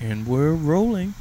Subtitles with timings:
[0.00, 1.14] And we're rolling.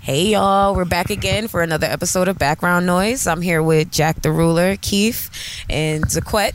[0.00, 3.26] Hey y'all, we're back again for another episode of Background Noise.
[3.26, 5.30] I'm here with Jack the Ruler, Keith,
[5.68, 6.52] and Zaquette.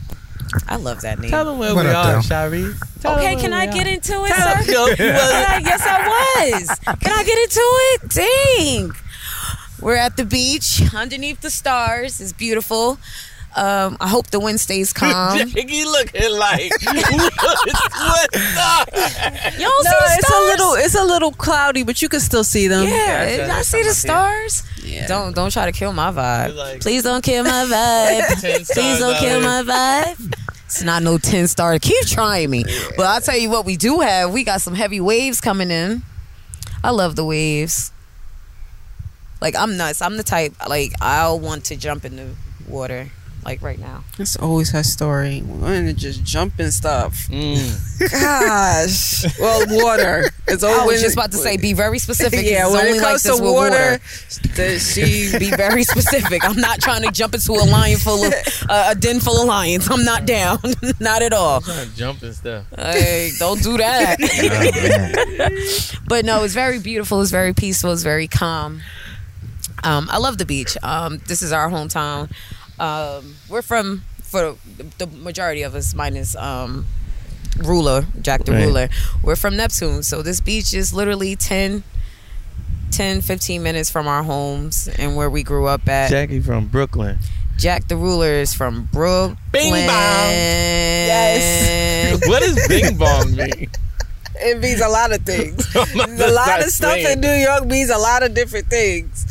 [0.68, 1.30] I love that name.
[1.30, 2.22] Tell them where What we are.
[2.22, 2.72] Shari.
[3.04, 3.90] Okay, can I get are.
[3.90, 4.72] into it, Tell them, sir?
[4.72, 6.78] yo, you Can was- I- yes, I was.
[7.00, 8.10] Can I get into it?
[8.88, 8.90] Dang.
[9.80, 12.20] We're at the beach underneath the stars.
[12.20, 12.98] It's beautiful.
[13.56, 15.38] Um, I hope the wind stays calm.
[15.48, 18.28] Jackie looking like what?
[19.56, 20.34] You don't No, see the it's stars?
[20.34, 22.84] a little it's a little cloudy, but you can still see them.
[22.86, 22.94] Yeah,
[23.36, 24.62] Yeah, I that's see the stars.
[24.84, 25.06] Yeah.
[25.06, 26.54] Don't don't try to kill my vibe.
[26.54, 28.42] Like- Please don't kill my vibe.
[28.74, 30.34] Please don't kill my vibe.
[30.66, 31.78] It's not no ten star.
[31.78, 32.64] Keep trying me,
[32.96, 34.32] but I'll tell you what we do have.
[34.32, 36.02] We got some heavy waves coming in.
[36.84, 37.90] I love the waves.
[39.40, 40.02] Like I'm nuts.
[40.02, 42.28] I'm the type like I'll want to jump in the
[42.68, 43.10] water
[43.46, 44.02] like right now.
[44.18, 45.40] That's always her story.
[45.40, 47.14] Wanting to just jump and stuff.
[47.28, 48.10] Mm.
[48.10, 49.38] Gosh.
[49.38, 50.24] well, water.
[50.48, 52.40] It's I always was just about to say be very specific.
[52.46, 53.98] Yeah, It's when only it like comes this to with water,
[54.56, 56.44] that she be very specific.
[56.44, 58.34] I'm not trying to jump into a lion full of
[58.68, 59.88] uh, a den full of lions.
[59.90, 60.58] I'm not down.
[61.00, 61.60] not at all.
[61.60, 62.66] Trying to jump and stuff.
[62.76, 64.18] Hey, don't do that.
[64.20, 67.20] Oh, but no, it's very beautiful.
[67.22, 67.92] It's very peaceful.
[67.92, 68.82] It's very calm.
[69.84, 70.76] Um, I love the beach.
[70.82, 72.30] Um, this is our hometown.
[72.78, 74.56] Um, we're from for
[74.98, 76.86] the majority of us, minus um,
[77.58, 78.64] Ruler, Jack the Right.
[78.64, 78.88] Ruler.
[79.22, 81.84] We're from Neptune, so this beach is literally 10,
[82.90, 86.10] 10, 15 minutes from our homes and where we grew up at.
[86.10, 87.18] Jackie from Brooklyn.
[87.56, 89.38] Jack the Ruler is from Brooklyn.
[89.52, 90.30] Bing bong.
[91.08, 92.20] Yes.
[92.28, 93.70] what does Bing Bong mean?
[94.38, 95.64] it means a lot of things.
[95.76, 99.24] a a lot of stuff in New York means a lot of different things.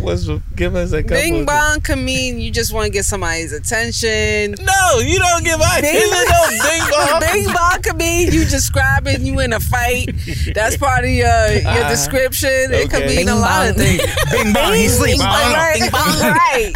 [0.00, 1.16] What's give us a couple?
[1.16, 4.54] Bing of- bong can mean you just want to get somebody's attention.
[4.64, 6.24] No, you don't give my Bing- attention.
[6.28, 7.20] No Bing Bong.
[7.20, 10.10] Bing bong can mean you describing you in a fight.
[10.54, 12.72] That's part of your your ah, description.
[12.72, 13.16] It could Okay.
[13.16, 14.02] mean a Bing lot of things.
[14.30, 15.18] Bing bong, he sleep.
[15.18, 15.52] Bing I.
[15.54, 16.20] Right, Bing bong.
[16.32, 16.72] right.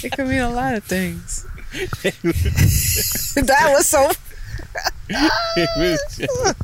[0.04, 1.44] It could mean a lot of things.
[3.34, 4.10] that was so.
[5.08, 6.56] It was just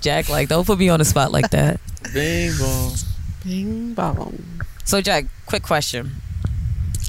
[0.00, 1.80] Jack, like, don't put me on the spot like that.
[2.14, 2.94] Bing Bong.
[3.44, 4.42] Bing bong.
[4.86, 6.12] So, Jack, quick question.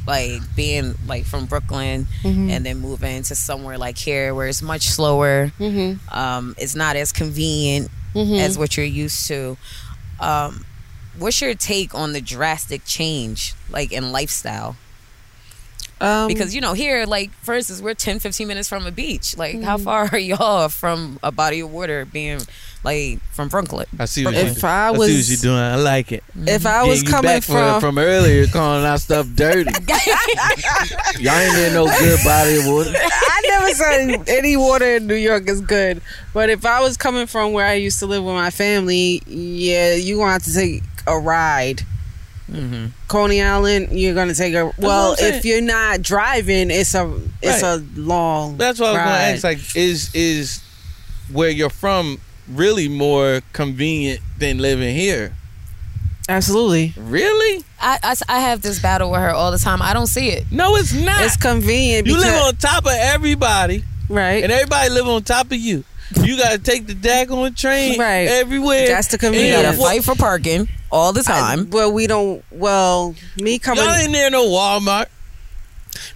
[0.05, 4.83] Like being like from Brooklyn and then moving to somewhere like here where it's much
[4.87, 6.17] slower, Mm-hmm.
[6.17, 9.57] um, it's not as convenient as what you're used to.
[10.19, 10.65] Um,
[11.19, 14.75] what's your take on the drastic change, like in lifestyle?
[15.99, 19.35] Um, Because you know, here, like for instance, we're 10, 15 minutes from a beach.
[19.37, 22.05] Like, how far are y'all from a body of water?
[22.05, 22.41] Being
[22.83, 23.87] like from Brooklyn.
[23.99, 25.57] I see what If you I I see was- what you're doing.
[25.61, 26.23] I like it.
[26.35, 29.71] if I was Getting you coming back from, from earlier, calling our stuff dirty.
[31.19, 32.91] Y'all ain't in no good body of water.
[32.95, 36.01] I never said any water in New York is good.
[36.33, 39.95] But if I was coming from where I used to live with my family, yeah,
[39.95, 41.81] you gonna have to take a ride.
[42.51, 42.85] Mm-hmm.
[43.09, 45.15] Coney Island, you're gonna take a well.
[45.19, 47.79] If you're not driving, it's a it's Right.
[47.79, 48.57] a long.
[48.57, 49.43] That's what I was going to ask.
[49.43, 50.61] Like, is is
[51.31, 55.33] where you're from really more convenient than living here?
[56.29, 57.63] Absolutely, Really?
[57.79, 59.81] I, I, I have this battle with her all the time.
[59.81, 60.45] I don't see it.
[60.51, 61.21] No, it's not.
[61.23, 62.05] it's convenient.
[62.05, 64.43] you because, live on top of everybody, right.
[64.43, 65.85] and everybody live on top of you.
[66.23, 68.27] You got to take the daggone train Right.
[68.27, 68.87] everywhere.
[68.87, 71.69] That's the You gotta fight for parking all the time.
[71.69, 72.43] well, we don't.
[72.51, 73.83] Well, me coming.
[73.83, 75.07] Y'all ain't near no Walmart.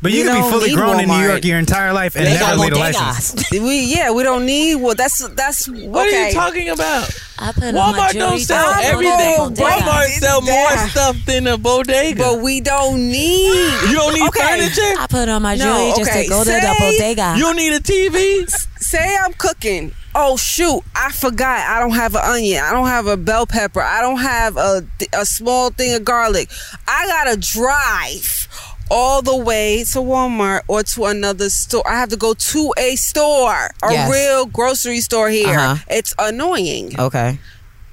[0.02, 2.26] But you, You can be fully need grown in New York your entire life and
[2.26, 3.52] They never got need a license.
[3.52, 4.76] we yeah, we don't need.
[4.76, 7.10] Well, that's that's What are you talking about?
[7.40, 9.38] I put Walmart don't sell I everything.
[9.56, 10.88] Walmart sell more Yeah.
[10.90, 12.22] stuff than a bodega.
[12.22, 13.90] But we don't need.
[13.90, 14.40] you don't need Okay.
[14.48, 14.94] furniture.
[15.00, 17.34] I put on my No, jewelry just okay, to go to the bodega.
[17.38, 18.46] You don't need a TV.
[18.80, 19.94] say I'm cooking.
[20.14, 20.82] Oh shoot!
[20.94, 21.60] I forgot.
[21.70, 22.62] I don't have an onion.
[22.62, 23.82] I don't have a bell pepper.
[23.82, 26.50] I don't have a a small thing of garlic.
[26.86, 28.48] I gotta drive
[28.94, 31.88] all the way to Walmart or to another store.
[31.88, 34.12] I have to go to a store, a Yes.
[34.12, 35.58] real grocery store here.
[35.58, 35.84] Uh-huh.
[35.90, 37.00] It's annoying.
[37.00, 37.40] okay.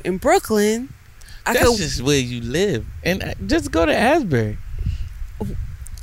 [0.04, 0.92] In Brooklyn,
[1.46, 1.76] I That's could.
[1.78, 4.58] just where you live, and uh, just go to Asbury.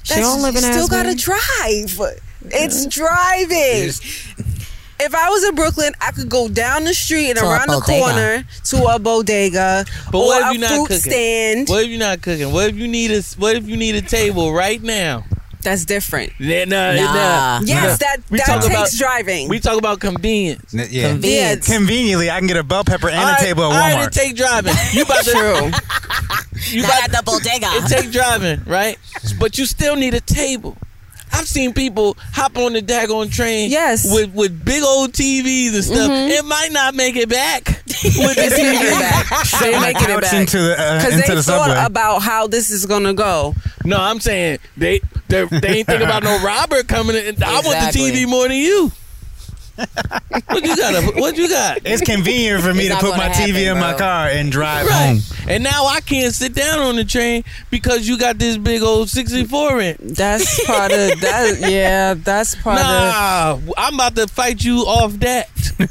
[0.03, 1.99] She don't live in you still gotta drive.
[2.51, 3.91] It's driving.
[4.99, 7.81] If I was in Brooklyn, I could go down the street and To around the
[7.81, 11.11] corner to a bodega But or what if a you're not fruit cooking?
[11.11, 11.67] stand.
[11.69, 12.51] What if you're not cooking?
[12.53, 15.25] What if you need a What if you need a table right now?
[15.61, 16.31] That's different.
[16.39, 17.13] Nah, nah, Nah.
[17.13, 17.61] nah.
[17.65, 19.49] Yes, that We that takes about- driving.
[19.49, 20.73] We talk about convenience.
[20.75, 21.09] N- Yeah.
[21.09, 21.65] Convenience.
[21.67, 24.07] Conveniently, I can get a bell pepper and All a table at all right, Walmart.
[24.07, 24.75] it take driving.
[24.93, 25.71] You about to True.
[26.69, 27.67] you Not about at the bodega.
[27.73, 28.97] it take driving, right?
[29.39, 30.77] But you still need a table.
[31.35, 34.05] I've seen people hop on the daggone train Yes.
[34.11, 36.09] with with big old TVs and stuff.
[36.11, 37.67] It might not make it back.
[38.03, 39.25] with the TV back.
[39.61, 41.85] They making it back into the uh, because into they the thought subway.
[41.85, 43.53] about how this is gonna go.
[43.83, 47.41] No, I'm saying they they, they ain't think about no Robert coming in.
[47.43, 48.91] I want the TV more than you.
[50.47, 51.15] What you got?
[51.15, 51.79] What you got?
[51.85, 54.51] it's convenient for me It's to put my gonna TV happen, in my car and
[54.51, 55.07] drive Right.
[55.07, 55.19] home.
[55.47, 59.09] And now I can't sit down on the train because you got this big old
[59.09, 59.95] 64 in.
[60.01, 61.57] That's part of that.
[61.65, 65.49] Yeah, that's part Nah, I'm about to fight you off that.
[65.79, 65.89] of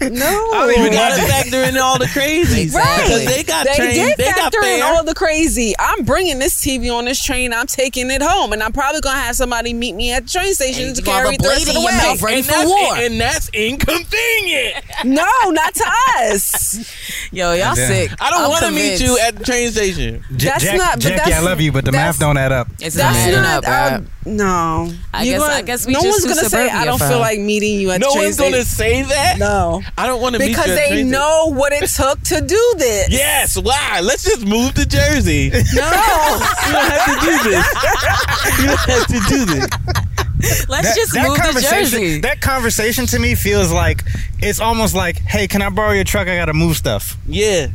[0.12, 0.48] no.
[0.52, 2.72] don't You even gotta factor in all the crazies.
[2.72, 3.94] right, Because they got They trains.
[3.94, 5.74] did They got factor in all the crazy.
[5.78, 7.52] I'm bringing this TV on this train.
[7.52, 10.54] I'm taking it home, and I'm probably gonna have somebody meet me at the train
[10.54, 12.16] station And to you gonna have carry a the rest blade of the way.
[12.22, 12.96] ready and for that's, war.
[12.96, 14.84] And that's inconvenient.
[15.04, 15.84] No, not to
[16.20, 17.28] us.
[17.32, 17.74] Yo, y'all Yeah.
[17.74, 18.10] sick.
[18.20, 19.02] I don't I'm want to meet convinced.
[19.02, 20.24] you at the train station.
[20.36, 22.52] J- That's Jack, not- but Jackie, I love you, but the that's- math don't add
[22.52, 22.68] up.
[22.80, 23.64] It's not That's adding not.
[23.64, 23.92] up, bruh.
[23.96, 24.92] uh, no.
[25.12, 26.84] I You're guess- gonna- I guess we no just one's too gonna say I suburbia,
[26.86, 27.08] don't fam.
[27.10, 28.52] feel like meeting you at No the train station.
[28.52, 29.04] No one's going to station.
[29.08, 29.38] say that.
[29.38, 31.88] No, I don't want to meet you because at the they train know what it
[31.90, 33.08] took to do this.
[33.10, 34.00] Yes, why?
[34.02, 35.50] Let's just move to Jersey.
[35.50, 35.56] No.
[35.56, 37.66] You don't have to do this.
[38.60, 39.66] You don't have to do this.
[40.68, 42.20] Let's just move to conversation, Jersey.
[42.20, 44.02] that conversation to me feels like
[44.38, 46.28] it's almost like, hey, can I borrow your truck?
[46.28, 47.16] I gotta move stuff.
[47.26, 47.68] Yeah.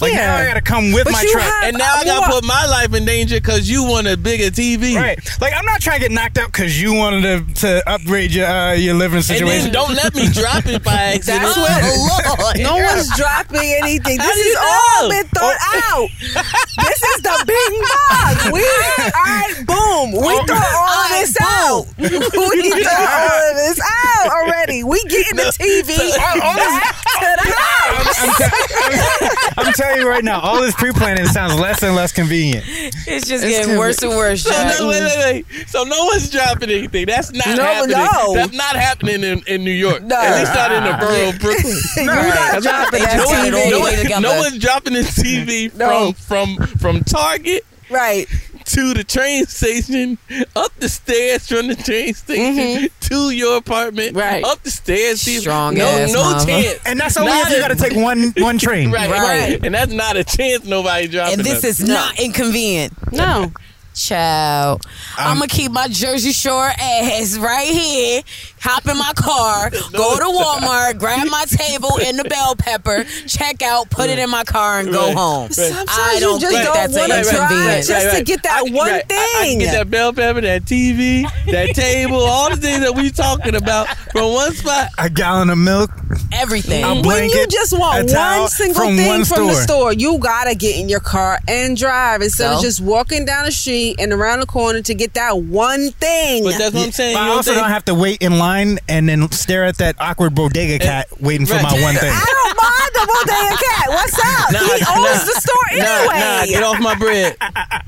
[0.00, 0.26] Like Yeah.
[0.26, 1.44] now I gotta come with But my truck.
[1.44, 4.16] have- And now I got to put my life in danger because you want a
[4.16, 4.96] bigger TV.
[4.96, 8.32] Right, like I'm not trying to get knocked out because you wanted to, to upgrade
[8.32, 9.64] your uh, your living And situation.
[9.64, 11.42] then don't let me drop it by accident.
[11.42, 12.58] That's what- Oh, Lord.
[12.64, 14.18] No one's dropping anything.
[14.18, 16.08] This is you all been thought out.
[16.18, 18.52] This is the big bug.
[18.52, 20.12] We all right, boom.
[20.12, 20.44] We Oh.
[20.46, 21.86] thought all of All this right, out.
[21.98, 24.82] We thought all of this out already.
[24.84, 28.18] We getting the TV uh, back to the house.
[28.24, 32.12] I'm, te- I'm, I'm telling you right now, all this pre-planning sounds less and less
[32.12, 32.64] convenient.
[32.66, 35.68] It's just It's getting conv- worse and worse, So, no, wait, wait, wait.
[35.68, 37.06] So no one's dropping anything.
[37.06, 37.96] That's not No, happening.
[37.96, 38.34] no.
[38.34, 40.02] That's not happening in, in New York.
[40.02, 40.16] No.
[40.16, 41.76] At least not in the borough of Brooklyn.
[41.96, 43.70] You're not dropping that just got it all TV.
[43.70, 43.80] no,
[44.14, 46.12] one, no one's dropping the TV No.
[46.12, 48.26] from from from Target Right.
[48.64, 50.18] To the train station,
[50.56, 52.86] up the stairs from the train station mm-hmm.
[53.08, 54.44] to your apartment, Right.
[54.44, 55.20] up the stairs.
[55.20, 56.44] see- Strong no, ass no mama.
[56.44, 56.78] chance.
[56.86, 58.90] And that's only Not if you got to take one one train.
[58.94, 59.50] Right, Right.
[59.50, 60.64] right, and that's not a chance.
[60.64, 61.34] Nobody dropping.
[61.34, 61.80] and this us.
[61.80, 62.92] is not inconvenient.
[63.12, 63.52] No.
[63.96, 64.84] Child,
[65.16, 68.22] I'm gonna keep my Jersey Shore ass right here.
[68.64, 73.60] Hop in my car, go to Walmart, grab my table and the bell pepper, check
[73.62, 75.14] out, put it in my car, and go Right.
[75.16, 75.50] home.
[75.50, 77.86] Sometimes I don't you just think don't that's want an to drive inconvenience.
[77.88, 79.04] just to get that I- one right.
[79.10, 79.58] I, I can thing.
[79.58, 83.88] get that bell pepper, that TV, that table, all the things that we talking about
[84.12, 84.88] from one spot.
[84.98, 85.90] A gallon of milk.
[86.32, 86.84] Everything.
[86.84, 89.52] A when you blanket, just want a towel one single from thing one from the
[89.54, 89.90] store.
[89.90, 93.52] store, you gotta get in your car and drive instead of just walking down the
[93.52, 96.44] street and around the corner to get that one thing.
[96.44, 97.14] But that's what I'm saying.
[97.14, 98.53] But You I don't also think- don't have to wait in line
[98.88, 101.62] and then stare at that awkward bodega cat waiting for right.
[101.62, 102.12] my one thing.
[102.12, 103.88] I don't mind the bodega cat.
[103.88, 104.52] What's up?
[104.52, 105.10] Nah, he nah.
[105.10, 106.20] owns the store anyway.
[106.20, 107.36] nah, get off my bread.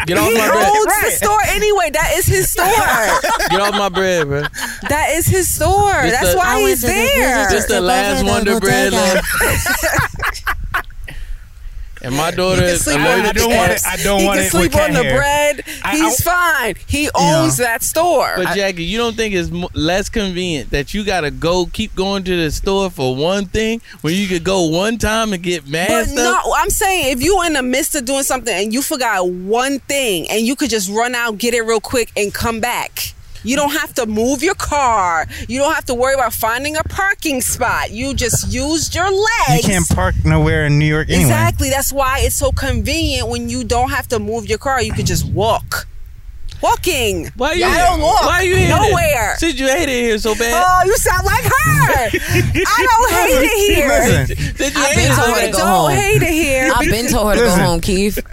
[0.07, 0.67] Get off he my bread.
[0.69, 1.91] owns the store anyway.
[1.93, 2.67] That is his store.
[3.51, 4.43] Get off my bread, bro.
[4.89, 5.93] that is his store.
[6.03, 7.51] Just That's the- why I went he's to the- there.
[7.51, 9.27] Just the last Wonder Bread left.
[12.06, 13.82] And my daughter can is sleep I, on I allergic don't to want it.
[13.87, 15.17] I don't he want can it sleep on the hair.
[15.17, 15.64] bread.
[15.82, 16.75] I- He's fine.
[16.87, 18.35] He owns that store.
[18.37, 22.37] But Jackie, you don't think it's less convenient that you gotta go keep going to
[22.37, 26.05] the store for one thing when you could go one time and get mad But
[26.06, 26.44] stuff?
[26.47, 29.81] no, I'm saying if you in the midst of doing something and you forgot one
[29.81, 33.14] thing and you could just run out, get it real quick, and come back.
[33.47, 35.26] You don't have to move your car.
[35.49, 37.93] You don't have to worry about finding a parking spot.
[37.93, 39.62] You just used your legs.
[39.62, 41.23] You can't park nowhere in New York anyway.
[41.23, 41.71] Exactly.
[41.71, 44.83] That's why it's so convenient when you don't have to move your car.
[44.83, 45.87] You could just walk.
[46.63, 47.31] Walking.
[47.37, 47.65] Why you?
[47.65, 48.69] I don't walk Why you here?
[48.71, 49.37] nowhere.
[49.39, 50.65] Since you hate it here so bad.
[50.67, 51.51] Oh, you sound like her.
[52.67, 53.89] I don't hate it here.
[53.89, 55.53] Listen, Since you I've hate been it so told her I to bad.
[55.53, 55.91] go don't home.
[55.93, 56.73] hate it here.
[56.75, 57.59] I've been told her to Listen.
[57.59, 58.19] go home, Keith.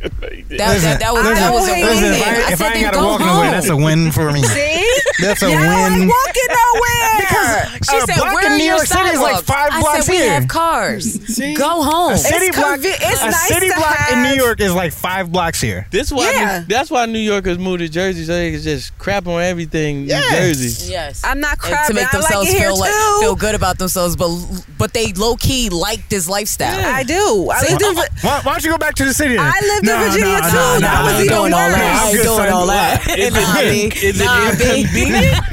[0.53, 2.13] That, that, that was that was a hate win.
[2.13, 3.27] if I, I if said I ain't then gotta go walk home.
[3.27, 4.43] nowhere, that's a win for me.
[4.43, 4.85] See?
[5.19, 6.03] That's a Y'all win.
[6.03, 7.09] ain't walking nowhere.
[7.73, 9.47] Because she A said, block "Where in are New your York City is like sidewalks?"
[9.47, 10.31] five I blocks said, "We here.
[10.33, 11.17] have cars.
[11.57, 14.59] Go home." A city block, convi- it's a nice city to block in New York
[14.61, 15.87] is like five blocks here.
[15.89, 16.63] This why Yeah.
[16.67, 20.31] that's why New Yorkers move to Jersey so they can just crap on everything Yes.
[20.31, 20.91] New Jersey.
[20.91, 21.21] Yes.
[21.23, 23.17] I'm not And to make I like themselves feel like too.
[23.21, 24.29] feel good about themselves, but
[24.77, 26.77] but they low key like this lifestyle.
[26.93, 27.49] I do.
[27.51, 27.95] I lived in.
[27.95, 28.05] Why,
[28.43, 29.35] why don't you go back to the city?
[29.35, 29.45] Then?
[29.45, 30.55] I lived in Virginia no, too.
[30.55, 31.83] no, That was no, even no, doing all no, that.
[31.93, 33.07] I I'm ain't doing all that.
[33.17, 33.91] Is Nah, it, B.
[34.07, 34.63] is it Nah, B.
[34.81, 35.43] inconvenient?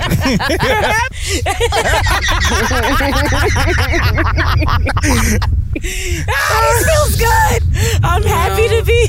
[6.29, 8.05] Ah, it feels good.
[8.05, 9.07] I'm happy to be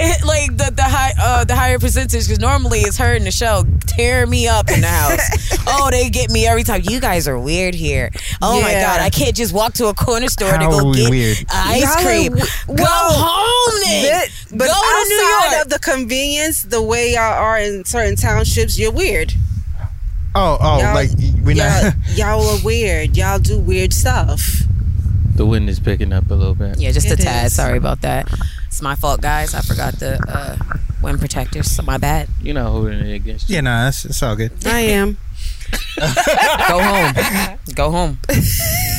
[0.00, 3.30] it, like the the high uh, the higher percentage because normally it's her in the
[3.30, 5.58] show tearing me up in the house.
[5.66, 6.80] oh, they get me every time.
[6.84, 8.10] You guys are weird here.
[8.40, 11.36] Oh my god, I can't just walk to a corner store to go get weird?
[11.50, 12.32] ice Y'all cream.
[12.32, 14.02] w- go well, home then.
[14.04, 15.64] That- but go to New outside York.
[15.66, 19.34] of the convenience, the way y'all are in certain townships, you're weird.
[20.34, 21.10] Oh, oh, Y'all- like
[21.44, 21.94] we y'all, not.
[22.14, 23.16] y'all are weird.
[23.16, 24.62] Y'all do weird stuff.
[25.38, 26.78] The wind is picking up a little bit.
[26.80, 27.46] yeah, just a tad.
[27.46, 27.54] is.
[27.54, 28.28] Sorry about that.
[28.66, 29.54] It's my fault, guys.
[29.54, 30.56] I forgot the uh,
[31.00, 31.70] wind protectors.
[31.70, 32.28] So my bad.
[32.42, 33.54] You're not holding it against you.
[33.54, 34.50] yeah, nah, it's, it's all good.
[34.66, 35.16] I am.
[36.68, 37.12] Go home.
[37.74, 38.18] Go home.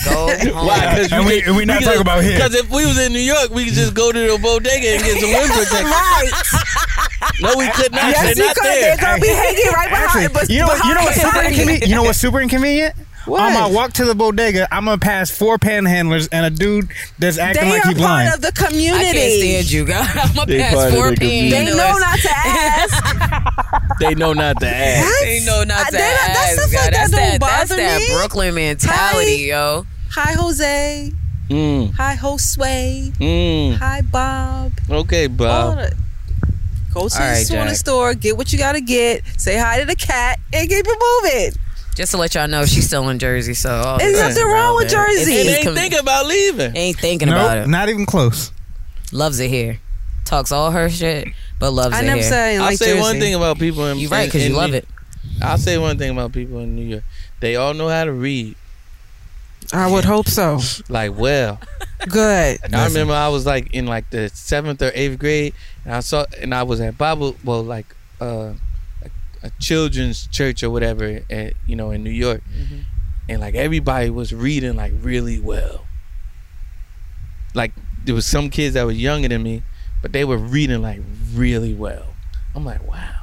[0.06, 0.12] Go
[0.54, 0.66] home.
[0.66, 0.96] Why?
[0.96, 2.36] Because And we- and we not talking about here.
[2.38, 5.04] Because if we was in New York, we could just go to the bodega and
[5.04, 5.88] get some wind protection.
[5.92, 6.32] Right.
[7.42, 8.12] No, we could not.
[8.12, 8.66] yes, They're you not could.
[8.66, 8.96] there.
[8.96, 10.34] They're gonna be hanging right Actually, behind.
[10.34, 11.88] But you know, what- you know what's super inconvenient?
[11.88, 12.96] You know what's super inconvenient?
[13.30, 13.42] What?
[13.42, 17.38] On my walk to the bodega, I'm gonna pass four panhandlers and a dude that's
[17.38, 18.30] acting They like are he blind.
[18.30, 19.08] part of the community.
[19.10, 20.10] I can't stand you, guys.
[20.16, 21.50] I'm gonna They part pass of four the community.
[21.52, 21.70] pins.
[21.70, 23.16] They know not to ask.
[24.00, 25.20] They know not to ask.
[25.22, 26.54] They know not I- to they don't- that ask.
[26.62, 26.80] stuff God.
[26.80, 27.40] like that that's don't that.
[27.42, 28.14] That's bother that me.
[28.14, 29.86] Brooklyn mentality, yo.
[30.12, 31.12] Hi, Jose.
[31.50, 33.12] Mm, Hi, Josue.
[33.18, 33.76] mm.
[33.78, 34.72] Hi, Bob.
[34.90, 35.78] Okay, All Bob.
[35.78, 35.96] the-
[36.94, 37.76] Go to All right, the store, Jack.
[37.76, 41.52] store, get what you gotta get, say hi to the cat, and keep it moving.
[42.00, 44.78] Just to let y'all know, she's still in Jersey, so all There's this nothing wrong
[44.78, 45.20] with irrelevant.
[45.20, 45.34] Jersey.
[45.34, 46.78] It's- And ain't com- thinking about leaving.
[46.78, 47.68] ain't thinking about it.
[47.68, 48.54] not even close.
[49.12, 49.82] Loves it here.
[50.24, 51.28] Talks all her shit,
[51.60, 52.30] but loves I it never here.
[52.30, 53.02] said I didn't I'll like say Jersey.
[53.02, 54.88] one thing about people in you right because you love New- it.
[55.42, 57.04] I'll say one thing about people in New York.
[57.42, 58.56] They all know how to read.
[59.74, 60.62] I would hope so.
[60.88, 61.60] Like well.
[62.08, 62.60] Good.
[62.74, 65.54] I remember I was like in like the seventh or eighth grade,
[65.84, 68.54] and I saw, and I was at Bible, well, like uh,
[69.44, 72.80] a, a children's church or whatever, at, you know, in New York, Mm-hmm.
[73.30, 75.86] and like everybody was reading like really well.
[77.54, 77.72] Like
[78.06, 79.64] there was some kids that were younger than me,
[80.02, 81.02] but they were reading like
[81.34, 82.08] really well.
[82.56, 83.16] I'm like, wow,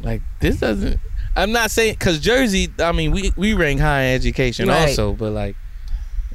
[0.00, 0.98] like this doesn't.
[1.36, 2.68] I'm not saying because Jersey.
[2.80, 4.88] I mean, we we rank high in education Right.
[4.88, 5.54] also, but like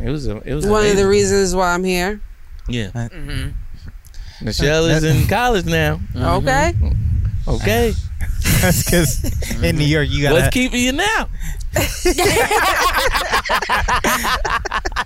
[0.02, 2.22] it was a, it was One of the reasons why I'm here.
[2.70, 2.92] yeah.
[2.92, 3.50] Mm-hmm.
[4.46, 6.00] Michelle is in college now.
[6.16, 6.74] Okay.
[7.48, 7.94] Okay.
[8.62, 10.52] That's because in New York you What's gotta.
[10.52, 11.30] keeping you now?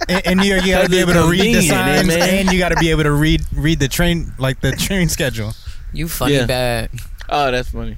[0.08, 2.22] in, in New York you gotta be able to read the convenient, signs man?
[2.22, 5.54] and you gotta be able to read read the train like the train schedule.
[5.94, 6.46] You funny Yeah.
[6.46, 6.90] bad.
[7.28, 7.98] Oh, that's funny.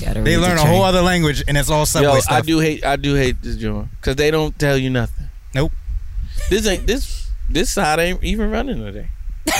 [0.00, 0.66] Gotta They read the learn a train.
[0.74, 2.38] whole other language and it's all subway Yo, stuff.
[2.38, 5.26] I do hate I do hate this joint because they don't tell you nothing.
[5.54, 5.72] Nope.
[6.48, 9.08] This ain't this this side ain't even running today.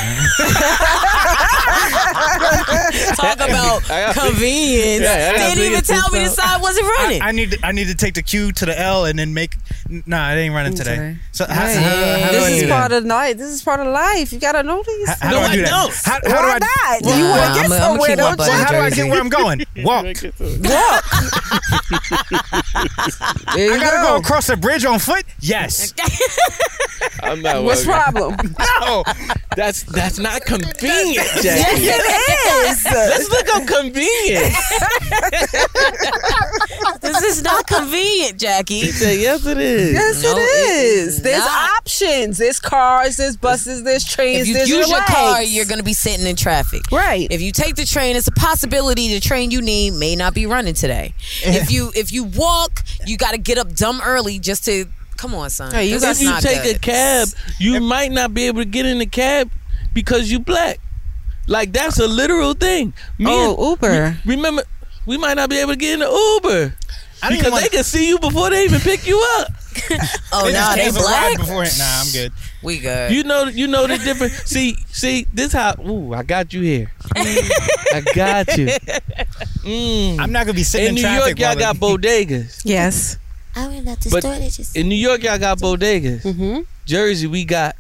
[3.17, 5.03] Talk about I got- convenience.
[5.03, 7.23] Yeah, I got they didn't even tell me the this side wasn't running.
[7.23, 9.33] I, I need to, I need to take the Q to the L and then
[9.35, 9.57] make.
[10.07, 10.95] Nah, it ain't running today.
[10.97, 11.17] Today.
[11.33, 12.99] So how, Hey, how, how do this is part that?
[12.99, 13.37] of night.
[13.39, 14.33] This is part of life.
[14.33, 15.09] You gotta know these.
[15.09, 15.71] How, how No, do I I do that?
[15.71, 15.93] don't.
[16.05, 16.59] How, how Why do I?
[16.59, 17.03] not?
[17.03, 18.53] Nah, you want to get I'ma- I'ma somewhere, keep don't you?
[18.53, 19.59] how do I get where I'm going?
[19.79, 20.05] Walk.
[20.05, 21.05] Walk.
[23.57, 24.17] you I gotta go go.
[24.17, 25.25] across the bridge on foot.
[25.41, 25.93] Yes.
[27.23, 27.63] I'm not.
[27.65, 28.03] What's worried.
[28.03, 28.37] problem?
[28.81, 29.05] No.
[29.57, 31.83] That's that's not convenient, Jackie.
[31.83, 32.85] yes, it is.
[32.85, 34.55] Let's look up convenient.
[37.01, 38.91] this is not convenient, Jackie.
[38.93, 39.93] Said, yes, it is.
[39.93, 41.23] Yes, No, it it is.
[41.23, 41.71] There's not.
[41.79, 42.39] options.
[42.39, 43.17] There's cars.
[43.17, 43.83] There's buses.
[43.83, 44.43] There's trains.
[44.43, 45.11] If you there's use your legs.
[45.11, 46.83] car, you're going to be sitting in traffic.
[46.93, 47.27] right.
[47.31, 50.47] If you take the train, it's a possibility the train you need may not be
[50.47, 51.15] running today.
[51.43, 54.87] if you if you walk, you got to get up dumb early just to
[55.17, 55.73] come on, son.
[55.73, 56.77] Hey, you This got- is if you take good.
[56.77, 59.51] a cab, you might not be able to get in the cab
[59.93, 60.79] because you black.
[61.51, 62.95] Like that's a literal thing.
[63.19, 64.17] Me oh, and- Uber.
[64.25, 64.63] remember,
[65.05, 66.75] we might not be able to get in the Uber
[67.23, 69.49] I because want- they can see you before they even pick you up.
[70.33, 71.29] Oh They no, just they cancel black.
[71.31, 71.79] ride beforehand.
[71.79, 72.33] Nah, I'm good.
[72.63, 73.11] We good.
[73.13, 74.35] You know, you know the difference.
[74.45, 75.75] see, see, this how.
[75.85, 76.93] Ooh, I got you here.
[77.17, 78.67] I got you.
[79.65, 80.19] Mm.
[80.21, 81.19] I'm not gonna be sitting In in, New.
[81.19, 82.63] York, y'all got bodegas.
[82.65, 83.19] Yes.
[83.57, 84.39] I went out to But store.
[84.39, 86.23] They just In New York, y'all got bodegas.
[86.23, 86.61] Mm-hmm.
[86.85, 87.75] Jersey, we got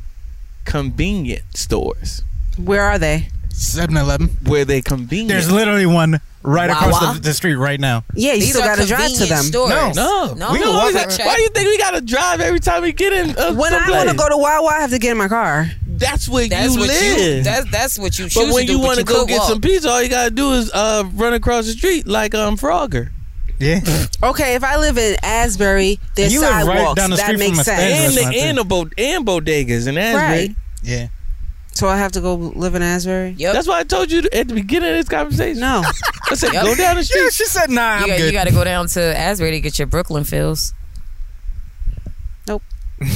[0.65, 2.23] convenient stores
[2.57, 3.29] Where are they?
[3.53, 4.29] 7-Eleven.
[4.47, 5.29] where they convenient.
[5.29, 6.87] There's literally one right Wawa?
[6.87, 8.05] across the, the street right now.
[8.15, 9.45] Yeah, you These still are gotta drive to convenient them.
[9.45, 9.71] Stores.
[9.71, 9.93] No.
[9.93, 12.41] no, No, we we can always walk have- Why do you think we gotta drive
[12.41, 13.37] every time we get in?
[13.37, 13.97] Uh, When I someplace?
[13.97, 15.71] want to go to Wawa, I have to get in my car.
[15.87, 17.19] that's where That's you what live.
[17.37, 17.43] you.
[17.43, 18.85] That's that's what you choose but when to you do.
[18.85, 19.49] want to but go could get walk.
[19.51, 23.11] some pizza, all you gotta do is uh, run across the street like um Frogger.
[23.59, 23.81] Yeah.
[24.23, 26.99] Okay, if I live in Asbury, there's You live right sidewalks.
[26.99, 27.79] down the that street from makes a sense.
[27.79, 27.93] Stanley.
[27.93, 28.41] and the restaurant, too.
[28.41, 30.39] and the bo- and bodegas and Asbury.
[30.49, 30.57] Right.
[30.83, 31.09] Yeah.
[31.73, 33.35] So I have to go live in Asbury?
[33.39, 33.53] Yep.
[33.55, 35.61] That's why I told you at the beginning of this conversation.
[35.61, 35.83] No.
[36.31, 36.65] I said Yep.
[36.65, 37.23] go down the street.
[37.23, 38.27] Yeah, she said, nah, I'm you, got, good.
[38.27, 40.75] you got to go down to Asbury to get your Brooklyn fills.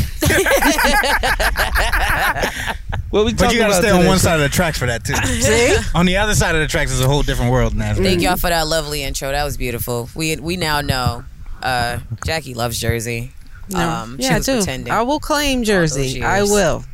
[3.11, 4.09] Well, we But talking you gotta about stay on today?
[4.09, 5.15] one side of the tracks for that too.
[5.15, 5.77] See?
[5.95, 7.95] on the other side of the tracks is a whole different world now.
[7.95, 9.31] Thank y'all for that lovely intro.
[9.31, 10.09] That was beautiful.
[10.17, 11.25] We we now know
[11.63, 13.31] uh, Jackie loves Jersey.
[13.73, 14.57] Um, she yeah, I was do.
[14.57, 14.93] pretending.
[14.93, 16.25] I will claim Jersey.
[16.25, 16.51] I years.
[16.51, 16.85] will.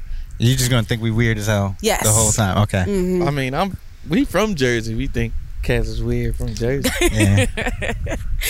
[0.40, 1.76] You're just gonna think we weird as hell.
[1.82, 2.02] Yes.
[2.02, 2.58] The whole time.
[2.62, 2.84] Okay.
[2.86, 3.26] Mhm.
[3.26, 3.76] I mean, I'm
[4.08, 4.94] we from Jersey.
[4.94, 6.88] We think Cass is weird from Jersey.
[7.12, 7.44] Yeah.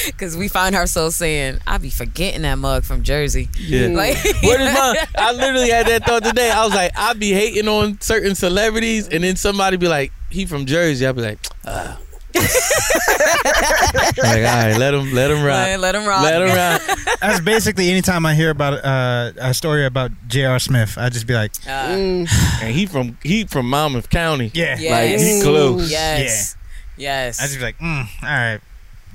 [0.06, 3.48] Because we find ourselves saying, I be forgetting that mug from Jersey.
[3.58, 3.88] Yeah.
[4.02, 4.96] Like, What is mine?
[5.16, 6.50] I literally had that thought today.
[6.50, 10.46] I was like, I be hating on certain celebrities, and then somebody be like, he
[10.46, 11.04] from Jersey.
[11.06, 11.98] I'd be like, ah.
[12.34, 16.22] like, all right, let him, let him rock, Let him rock.
[16.22, 16.98] let him rock.
[17.20, 20.58] That's basically anytime I hear about uh, a story about J.R.
[20.58, 22.28] Smith, I just be like, Uh, Mm.
[22.62, 24.50] And he from he from Monmouth County.
[24.54, 24.76] yeah.
[24.78, 24.90] Yes.
[24.90, 25.90] Like he close.
[25.90, 26.56] yes.
[26.96, 27.40] Yes.
[27.40, 28.60] I just be like, mm, all right,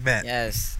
[0.03, 0.25] bet.
[0.25, 0.77] Yes.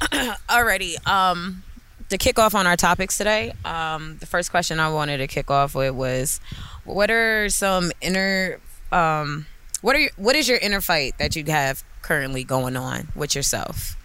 [0.00, 1.06] Alrighty.
[1.06, 1.62] Um,
[2.08, 5.50] to kick off on our topics today, um, the first question I wanted to kick
[5.50, 6.40] off with was,
[6.84, 8.60] what are some inner,
[8.92, 9.46] um,
[9.86, 13.36] what are your, what is your inner fight that you have currently going on with
[13.36, 13.96] yourself?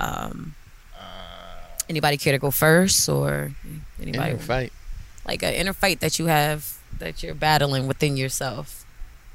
[0.00, 0.54] Um,
[1.86, 3.52] anybody care to go first, or
[4.00, 4.72] anybody Inner fight.
[5.26, 8.86] like an inner fight that you have that you're battling within yourself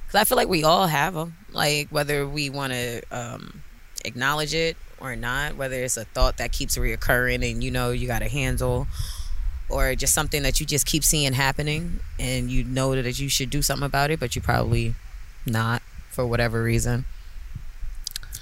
[0.02, 3.62] because i feel like we all have them like whether we want to um,
[4.04, 8.08] acknowledge it or not whether it's a thought that keeps reoccurring and you know you
[8.08, 8.88] got to handle
[9.70, 13.50] or just something that you just keep seeing happening and you know that you should
[13.50, 14.96] do something about it but you probably
[15.46, 17.06] not for whatever reason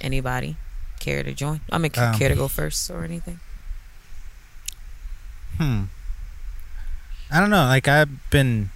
[0.02, 0.56] anybody
[1.00, 3.40] care to join i mean Um, care to go first or anything
[5.58, 5.84] Hmm.
[7.30, 7.66] I don't know.
[7.66, 8.72] Like I've been,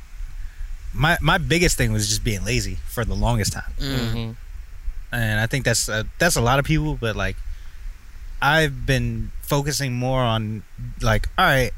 [0.93, 4.11] my my biggest thing was just being lazy for the longest time, Mm.
[4.11, 4.31] hmm
[5.11, 6.95] and I think that's uh, that's a lot of people.
[6.95, 7.35] But like,
[8.41, 10.63] I've been focusing more on
[11.01, 11.71] like, all right,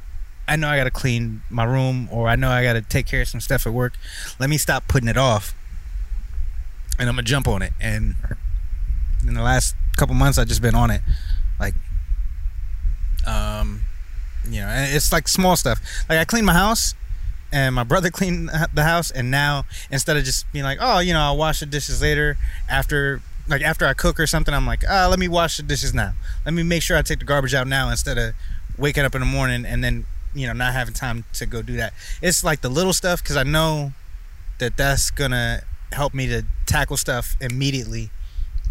[0.49, 3.05] I know I got to clean my room, or I know I got to take
[3.05, 3.93] care of some stuff at work.
[4.39, 5.53] Let me stop putting it off,
[6.99, 7.71] and I'm gonna jump on it.
[7.79, 8.15] And
[9.25, 11.01] in the last couple months, I've just been on it,
[11.59, 11.73] like,
[13.25, 13.81] um,
[14.47, 15.79] you know, it's like small stuff.
[16.07, 16.93] Like I clean my house,
[17.51, 21.13] and my brother cleaned the house, and now instead of just being like, oh, you
[21.13, 22.37] know, I'll wash the dishes later
[22.69, 25.93] after, like after I cook or something, I'm like, ah, let me wash the dishes
[25.93, 26.13] now.
[26.45, 28.33] Let me make sure I take the garbage out now instead of
[28.77, 31.75] waking up in the morning and then you know not having time to go do
[31.77, 31.93] that.
[32.21, 33.93] It's like the little stuff because I know
[34.59, 38.11] that that's gonna help me to tackle stuff immediately,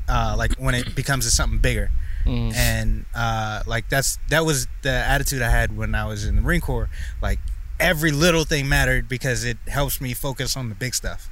[0.08, 1.90] uh, like when it becomes something bigger
[2.26, 2.52] Mm.
[2.54, 6.42] and uh, like that's that was the attitude I had when I was in the
[6.42, 6.90] Marine Corps.
[7.22, 7.38] Like
[7.80, 11.30] every little thing mattered because it helps me focus on the big stuff.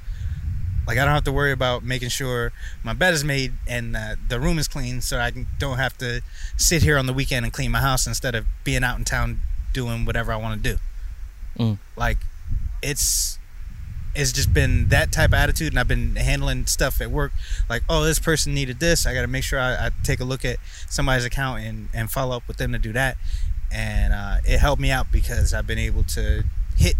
[0.87, 2.51] Like I don't have to worry about making sure
[2.83, 6.21] my bed is made and uh, the room is clean, so I don't have to
[6.55, 9.41] sit here on the weekend and clean my house instead of being out in town
[9.73, 10.79] doing whatever I want to do.
[11.59, 11.77] Mm.
[11.95, 12.17] Like
[12.81, 13.37] it's
[14.17, 17.31] it's just been that type of attitude, and I've been handling stuff at work.
[17.69, 19.05] Like, oh, this person needed this.
[19.05, 20.57] I got to make sure I, I take a look at
[20.89, 23.17] somebody's account and, and follow up with them to do that.
[23.71, 26.43] And uh, it helped me out because I've been able to
[26.75, 26.95] hit,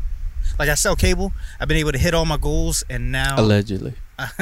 [0.60, 1.34] like I sell cable.
[1.60, 3.96] I've been able to hit all my goals, and now Allegedly.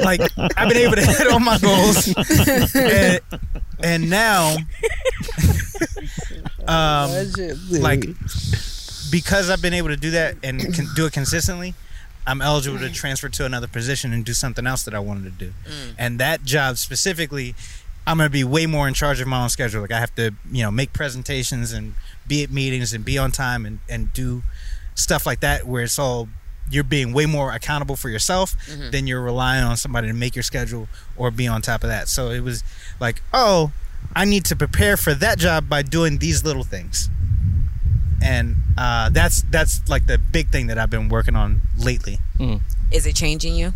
[0.00, 0.20] like
[0.56, 2.14] I've been able to hit all my goals,
[2.74, 3.20] and,
[3.82, 4.56] and now,
[6.68, 7.10] um,
[7.80, 8.06] like
[9.10, 11.74] because I've been able to do that and can do it consistently,
[12.26, 15.30] I'm eligible to transfer to another position and do something else that I wanted to
[15.46, 15.52] do.
[15.64, 15.94] Mm.
[15.96, 17.54] And that job specifically,
[18.06, 19.80] I'm going to be way more in charge of my own schedule.
[19.80, 21.94] Like I have to, you know, make presentations and
[22.26, 24.42] be at meetings and be on time and, and do
[24.94, 26.28] stuff like that where it's all
[26.68, 28.90] you're being way more accountable for yourself mm-hmm.
[28.90, 32.08] than you're relying on somebody to make your schedule or be on top of that.
[32.08, 32.64] So it was
[32.98, 33.70] like, oh,
[34.16, 37.08] I need to prepare for that job by doing these little things
[38.22, 42.18] and uh, that's that's like the big thing that I've been working on lately.
[42.92, 43.72] is it changing you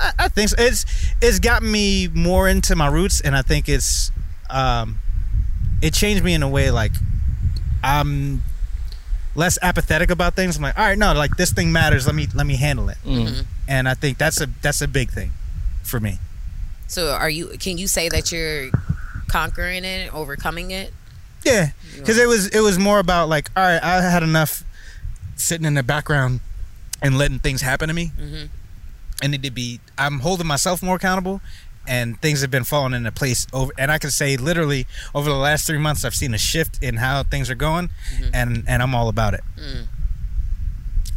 [0.00, 0.56] I, I think so.
[0.58, 0.84] it's
[1.20, 4.10] it's gotten me more into my roots, and I think it's
[4.50, 4.98] um,
[5.80, 6.92] it changed me in a way like
[7.84, 8.42] I'm
[9.34, 10.56] less apathetic about things.
[10.56, 12.06] I'm like, all right, no, like this thing matters.
[12.06, 13.44] Let me let me handle it, Mm.
[13.68, 15.30] and I think that's a that's a big thing
[15.82, 16.18] for me.
[16.88, 18.70] So are you can you say that you're
[19.28, 20.92] conquering it, overcoming it?
[21.44, 24.64] Yeah, because it was it was more about like, all right, I had enough
[25.36, 26.40] sitting in the background
[27.00, 28.48] and letting things happen to me, Mhm.
[29.22, 31.40] and it to be I'm holding myself more accountable,
[31.86, 33.72] and things have been falling into place over.
[33.76, 36.96] And I can say literally over the last three months, I've seen a shift in
[36.98, 37.90] how things are going,
[38.32, 39.42] and and I'm all about it.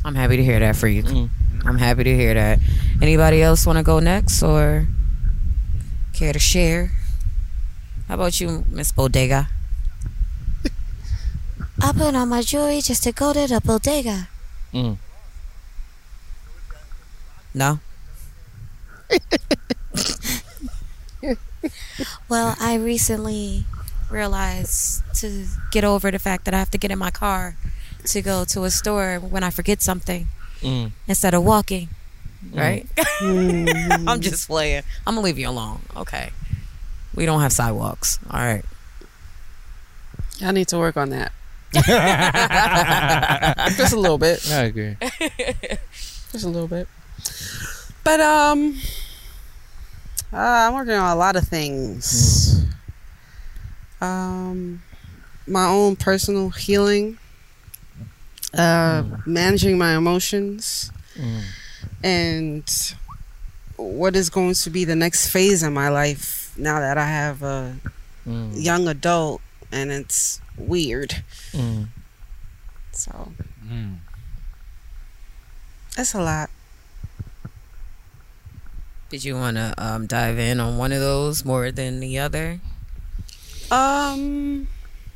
[0.03, 1.03] I'm happy to hear that for you.
[1.03, 1.29] Mm.
[1.65, 2.59] I'm happy to hear that.
[3.01, 4.87] Anybody else want to go next or
[6.13, 6.91] care to share?
[8.07, 9.49] How about you, Miss Bodega?
[11.81, 14.27] I put on my jewelry just to go to the bodega.
[14.73, 14.97] Mm.
[17.53, 17.79] No.
[22.29, 23.65] Well, I recently
[24.11, 27.55] realized to get over the fact that I have to get in my car
[28.05, 30.27] to go to a store when I forget something
[30.61, 30.91] Mm.
[31.07, 31.89] instead of walking.
[32.53, 32.85] Right?
[33.21, 34.83] I'm just playing.
[35.07, 35.81] I'm gonna leave you alone.
[35.97, 36.31] Okay.
[37.15, 38.19] We don't have sidewalks.
[38.29, 38.63] All right.
[40.43, 41.31] I need to work on that.
[43.77, 44.45] Just a little bit.
[44.51, 44.95] I agree.
[46.31, 46.87] Just a little bit.
[48.03, 48.77] But um,
[50.31, 52.63] uh, I'm working on a lot of things.
[54.01, 54.81] Um,
[55.47, 57.17] my own personal healing,
[58.53, 61.43] uh, managing my emotions, Mm.
[62.03, 62.93] and
[63.77, 67.41] what is going to be the next phase in my life now that I have
[67.41, 67.77] a
[68.27, 68.61] Mm.
[68.61, 69.39] young adult
[69.71, 71.23] and it's weird.
[71.51, 71.87] Mm.
[72.91, 73.31] So
[73.65, 73.97] Mm.
[75.95, 76.49] that's a lot.
[79.09, 82.59] Did you want to um, dive in on one of those more than the other?
[83.71, 84.67] Um,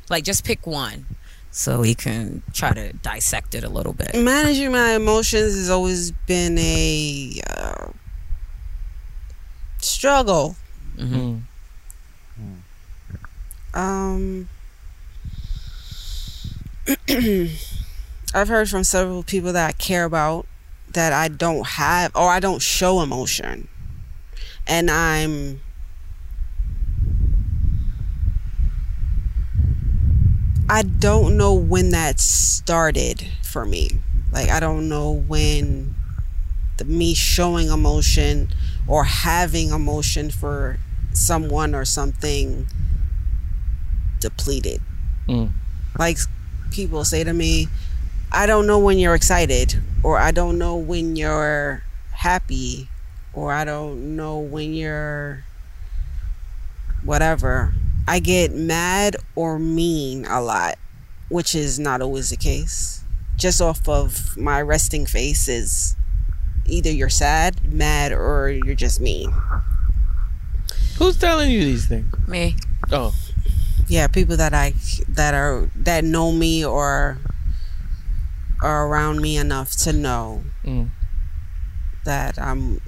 [0.08, 1.06] Like, just pick one
[1.50, 4.14] so we can try to dissect it a little bit.
[4.14, 7.88] managing my emotions has always been a uh,
[9.78, 10.56] struggle.
[10.98, 11.38] hmm
[12.40, 12.60] Mm.
[13.74, 14.48] Um,
[18.34, 20.46] I've heard from several people that I care about
[20.92, 23.68] that I don't have or I don't show emotion.
[24.66, 25.60] And I'm
[30.68, 33.90] I don't know when that started for me.
[34.32, 35.94] Like I don't know when
[36.76, 38.48] the me showing emotion
[38.86, 40.78] or having emotion for
[41.12, 42.66] someone or something
[44.20, 44.80] depleted.
[45.28, 45.50] Mm.
[45.98, 46.18] Like
[46.70, 47.68] people say to me,
[48.32, 52.88] I don't know when you're excited, or I don't know when you're happy,
[53.32, 55.44] or I don't know when you're
[57.04, 57.74] whatever.
[58.06, 60.76] I get mad or mean a lot,
[61.28, 63.02] which is not always the case.
[63.36, 65.96] Just off of my resting face is
[66.66, 69.32] either you're sad, mad, or you're just mean.
[70.98, 72.12] Who's telling you these things?
[72.28, 72.56] Me.
[72.92, 73.14] Oh,
[73.90, 74.72] yeah people that i
[75.08, 77.18] that are that know me or
[78.62, 80.88] are around me enough to know mm.
[82.04, 82.80] that i'm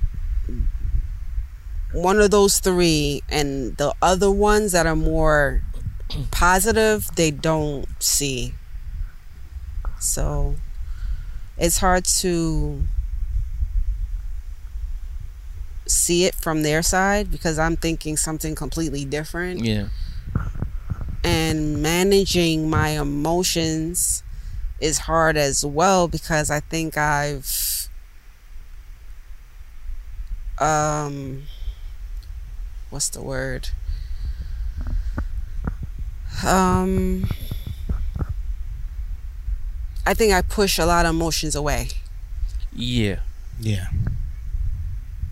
[1.93, 5.63] one of those three and the other ones that are more
[6.31, 8.55] positive they don't see
[9.99, 10.55] so
[11.59, 12.83] it's hard to
[15.87, 19.89] see it from their side because i'm thinking something completely different yeah.
[21.25, 24.23] And managing my emotions
[24.81, 27.89] is hard as well because I think I've
[30.59, 31.45] um
[32.91, 33.71] what's the word
[36.47, 37.25] um
[40.05, 41.89] I think I push a lot of emotions away
[42.73, 43.21] Yeah.
[43.61, 43.89] Yeah.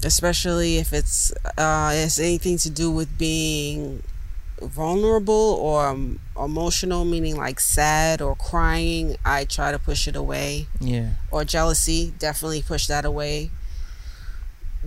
[0.04, 4.02] especially if it's uh it's anything to do with being
[4.60, 10.66] vulnerable or um, emotional meaning like sad or crying i try to push it away.
[10.80, 11.10] Yeah.
[11.30, 13.50] or jealousy definitely push that away.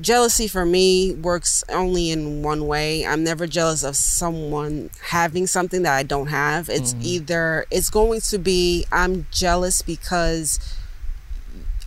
[0.02, 3.06] Jealousy for me works only in one way.
[3.06, 6.68] I'm never jealous of someone having something that i don't have.
[6.70, 10.60] It's either it's going to be i'm jealous because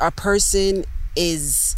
[0.01, 0.85] a person
[1.17, 1.75] is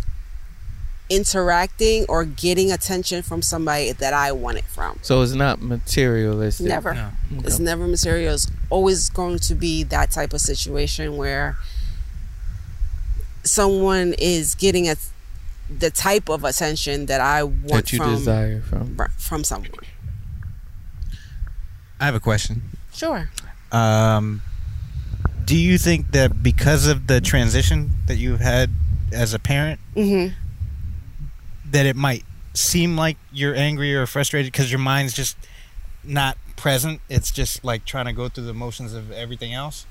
[1.11, 6.67] interacting or getting attention from somebody that i want it from So it's not materialistic.
[6.67, 7.11] never No.
[7.45, 8.35] it's never material.
[8.35, 11.57] It's always going to be that type of situation where
[13.45, 14.97] someone is getting a,
[15.71, 18.97] the type of attention that I want That you from desire from.
[19.17, 19.71] from someone.
[22.01, 22.63] I have a question.
[22.93, 23.31] Sure.
[23.73, 24.43] Um,
[25.45, 28.71] do you think that because of the transition that you've had
[29.13, 30.35] as a parent, Mm-hmm.
[31.71, 35.37] That it might seem like you're angry or frustrated because your mind's just
[36.05, 37.01] not present?
[37.09, 39.87] It's just like trying to go through the motions of everything else,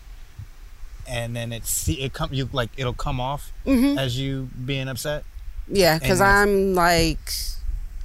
[1.07, 3.97] and then it's it come you like it'll come off Mm-hmm.
[3.97, 5.23] as you being upset.
[5.69, 7.19] Yeah, because I'm like,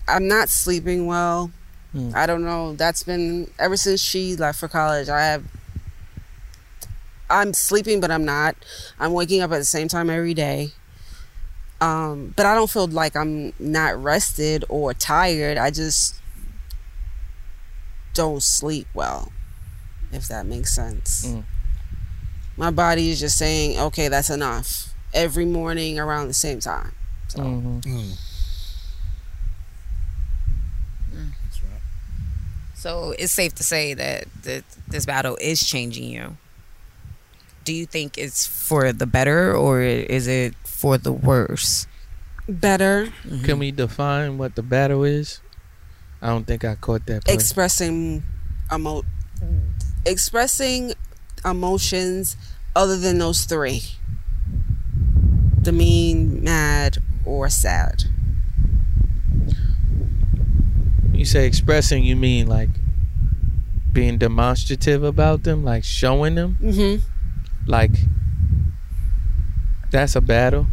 [0.08, 1.50] I'm not sleeping well.
[1.92, 2.10] Hmm.
[2.14, 2.74] I don't know.
[2.74, 5.08] That's been ever since she left for college.
[5.08, 5.44] I have.
[7.30, 8.56] I'm sleeping, but I'm not.
[9.00, 10.72] I'm waking up at the same time every day.
[11.82, 15.58] Um, but I don't feel like I'm not rested or tired.
[15.58, 16.14] I just
[18.14, 19.32] don't sleep well,
[20.12, 21.26] if that makes sense.
[21.26, 21.44] Mm.
[22.56, 24.94] My body is just saying, okay, that's enough.
[25.12, 26.92] Every morning around the same time.
[27.28, 27.82] So Mhm.
[27.82, 28.16] Mm.
[31.10, 31.82] That's right.
[32.74, 36.36] So it's safe to say that, that this battle is changing you.
[37.64, 41.86] Do you think it's for the better or is it for the worse?
[42.48, 43.08] better
[43.44, 45.40] Can we define what the battle is?
[46.20, 47.24] I don't think I caught that.
[47.24, 47.32] part.
[47.34, 48.24] expressing
[48.74, 49.04] emo-
[50.04, 50.92] expressing
[51.44, 52.36] emotions
[52.74, 53.82] other than those three.
[55.62, 58.04] The mean, mad, or sad.
[61.14, 62.70] you say expressing, you mean like
[63.92, 67.04] being demonstrative about them, like showing them, Mm-hmm.
[67.70, 67.92] like
[69.92, 70.66] that's a battle.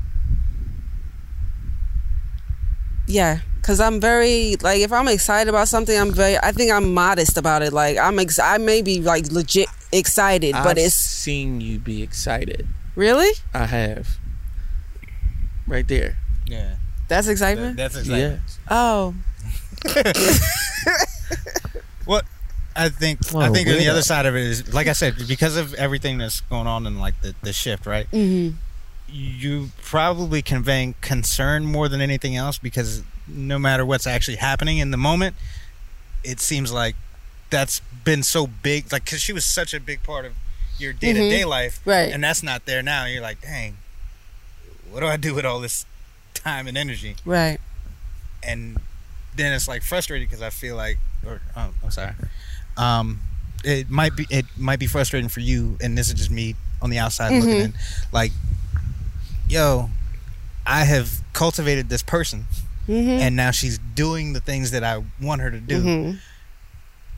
[3.07, 6.37] Yeah, cause I'm very like if I'm excited about something, I'm very.
[6.37, 7.73] I think I'm modest about it.
[7.73, 12.03] Like I'm ex- I may be like legit excited, but I've it's seen you be
[12.03, 12.67] excited.
[12.95, 14.17] really I have.
[15.67, 16.17] Right there.
[16.47, 16.75] Yeah.
[17.07, 17.77] that's That- excitement.
[17.77, 18.21] that's exactly.
[18.21, 18.37] Yeah.
[18.69, 19.13] oh,
[22.05, 22.25] What
[22.75, 25.57] I think I think on the other side of it is like I said because
[25.57, 28.55] of everything that's going on and like the, the shift right mm-hmm.
[29.11, 34.91] You probably conveying concern more than anything else because no matter what's actually happening in
[34.91, 35.35] the moment
[36.23, 36.95] it seems like
[37.49, 40.33] that's been so big like because she was such a big part of
[40.77, 42.11] your day-to-day life right.
[42.13, 43.77] and that's not there now you're like dang
[44.91, 45.85] what do I do with all this
[46.33, 47.59] time and energy right.
[48.43, 48.79] and
[49.35, 52.13] then it's like frustrating because I feel like, or oh, I'm sorry,
[52.77, 53.19] um,
[53.63, 56.89] it might be it might be frustrating for you, and this is just me on
[56.89, 57.65] the outside looking Mhm.
[57.65, 57.73] in,
[58.11, 58.31] like,
[59.49, 59.89] yo,
[60.65, 62.45] I have cultivated this person,
[62.87, 63.21] Mm-hmm.
[63.21, 66.11] and now she's doing the things that I want her to do, hmm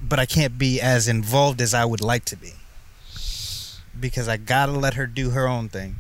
[0.04, 2.54] but I can't be as involved as I would like to be
[4.00, 6.00] because I gotta let her do her own thing.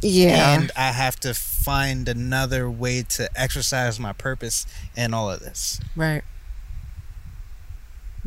[0.00, 0.54] Yeah.
[0.58, 5.78] And I have to find another way to exercise my purpose in all of this.
[5.94, 6.22] right.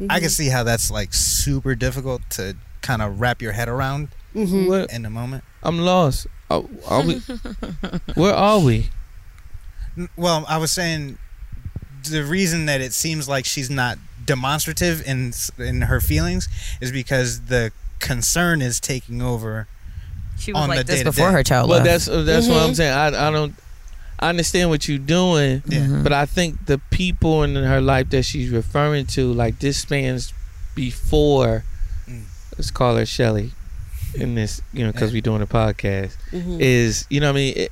[0.07, 4.09] I can see how that's like super difficult to kind of wrap your head around
[4.35, 4.95] Mm-hmm.
[4.95, 5.43] In the moment.
[5.63, 6.27] I'm lost.
[6.49, 7.15] Are, are we?
[8.15, 8.89] where are we?
[10.15, 11.17] Well, I was saying
[12.09, 16.47] the reason that it seems like she's not demonstrative in in her feelings
[16.81, 19.67] is because the concern is taking over.
[20.37, 21.09] She was On like the this day-to-day.
[21.09, 22.05] before her child Well, left.
[22.05, 22.75] that's that's what I'm Mhm.
[22.75, 22.93] saying.
[22.93, 23.55] I I don't.
[24.19, 25.79] I understand what you're doing, Yeah.
[25.81, 26.03] Mhm.
[26.03, 30.33] but I think the people in her life that she's referring to, like this spans
[30.75, 31.63] before.
[32.09, 32.23] Mm.
[32.57, 33.51] Let's call her Shelly.
[34.15, 36.59] In this, you know, because we're doing a podcast, Mhm.
[36.59, 37.53] is you know what I mean.
[37.57, 37.71] It,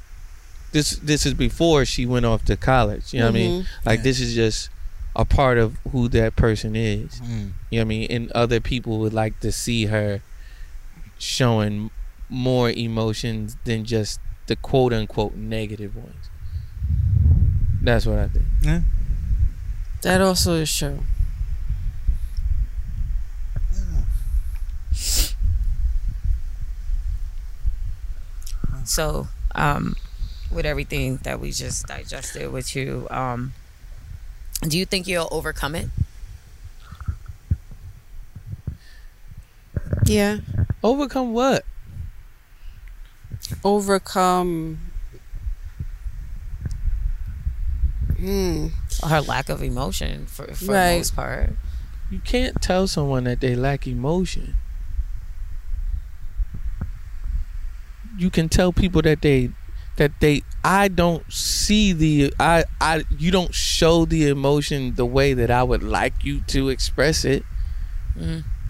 [0.71, 3.13] this this is before she went off to college.
[3.13, 3.61] You know what I mean.
[3.63, 3.67] Mhm.
[3.85, 4.69] Like this is just
[5.15, 7.21] a part of who that person is.
[7.21, 7.29] Mm.
[7.29, 8.07] You know what I mean?
[8.11, 10.21] And other people would like to see her
[11.17, 11.89] showing
[12.29, 16.29] more emotions than just the quote unquote negative ones.
[17.81, 18.83] That's what I think.
[20.01, 21.03] That also is true.
[28.85, 29.95] So, um,
[30.51, 33.53] with everything that we just digested with you, um,
[34.61, 35.89] do you think you'll overcome it?
[40.05, 40.37] Yeah.
[40.83, 41.65] Overcome what?
[43.63, 44.79] Overcome.
[48.17, 48.67] Hmm.
[49.05, 50.91] Her lack of emotion, for for Right.
[50.93, 51.53] the most part.
[52.09, 54.55] You can't tell someone that they lack emotion.
[58.17, 59.49] You can tell people that they
[59.97, 65.33] that they I don't see the I I you don't show the emotion the way
[65.33, 67.43] that I would like you to express it.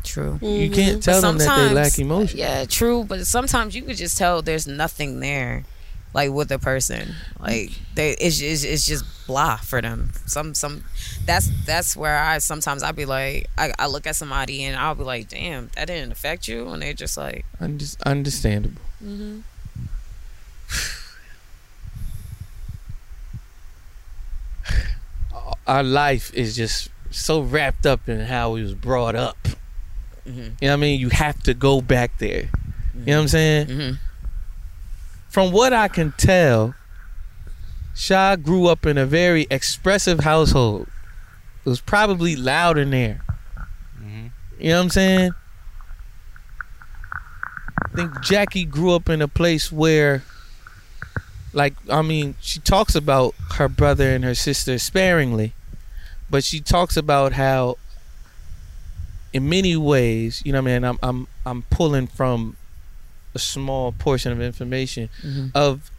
[0.04, 0.38] True.
[0.42, 0.74] You Mhm.
[0.74, 2.38] can't tell them that they lack emotion.
[2.38, 3.04] Yeah, true.
[3.04, 5.66] But sometimes you could just tell there's nothing there,
[6.14, 7.16] like with a person.
[7.40, 10.12] Like they, it's it's, it's just blah for them.
[10.28, 10.84] Some some,
[11.26, 14.94] that's that's where I sometimes I'd be like, I, I look at somebody and I'll
[14.96, 18.82] be like, damn, that didn't affect you, and they're just like, Unders- understandable.
[19.06, 19.40] Mm-hmm.
[25.68, 29.38] Our life is just so wrapped up in how we was brought up.
[30.28, 30.28] Mhm.
[30.28, 31.00] You know what I mean?
[31.00, 32.50] You have to go back there.
[32.94, 33.68] You know what I'm saying?
[33.68, 33.94] Mm-hmm.
[35.30, 36.74] From what I can tell,
[37.96, 40.88] Sha grew up in a very expressive household.
[41.66, 43.22] It was probably loud in there.
[44.02, 44.32] Mhm.
[44.60, 45.32] You know what I'm saying?
[47.96, 50.24] I think Jackie grew up in a place where,
[51.54, 55.54] like, I mean, she talks about her brother and her sister sparingly,
[56.30, 57.78] but she talks about how,
[59.32, 62.58] in many ways, you know, what I mean, I'm I'm I'm pulling from
[63.34, 65.52] a small portion of information Mhm.
[65.56, 65.90] of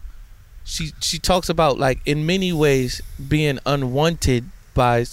[0.65, 5.05] she she talks about like in many ways being unwanted by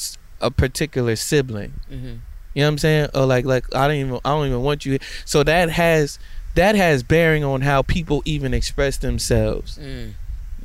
[0.41, 1.74] a particular sibling.
[1.91, 2.19] Mhm.
[2.54, 3.08] You know what I'm saying?
[3.13, 5.00] Or like like I don't even I don't even want you.
[5.26, 6.17] So that has
[6.55, 9.77] that has bearing on how people even express themselves.
[9.81, 10.13] Mm.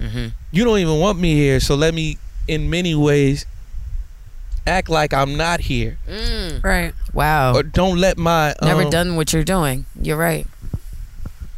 [0.01, 0.33] Mhm.
[0.53, 3.46] You don't even want me here, so let me in many ways
[4.66, 5.98] act like I'm not here.
[6.09, 6.62] Mm.
[6.62, 6.94] Right.
[7.12, 7.55] Wow.
[7.55, 9.87] Or don't let my Never um, done what you're doing.
[10.01, 10.46] You're right.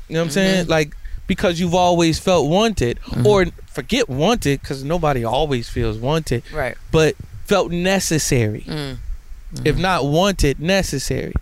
[0.09, 0.67] You know what I'm saying?
[0.69, 0.95] Like
[1.27, 6.77] because you've always felt wanted, or forget wanted, because nobody always feels wanted, Right.
[6.91, 7.15] but
[7.45, 8.65] felt necessary.
[8.67, 8.97] Mm.
[9.65, 11.33] If not wanted, necessary.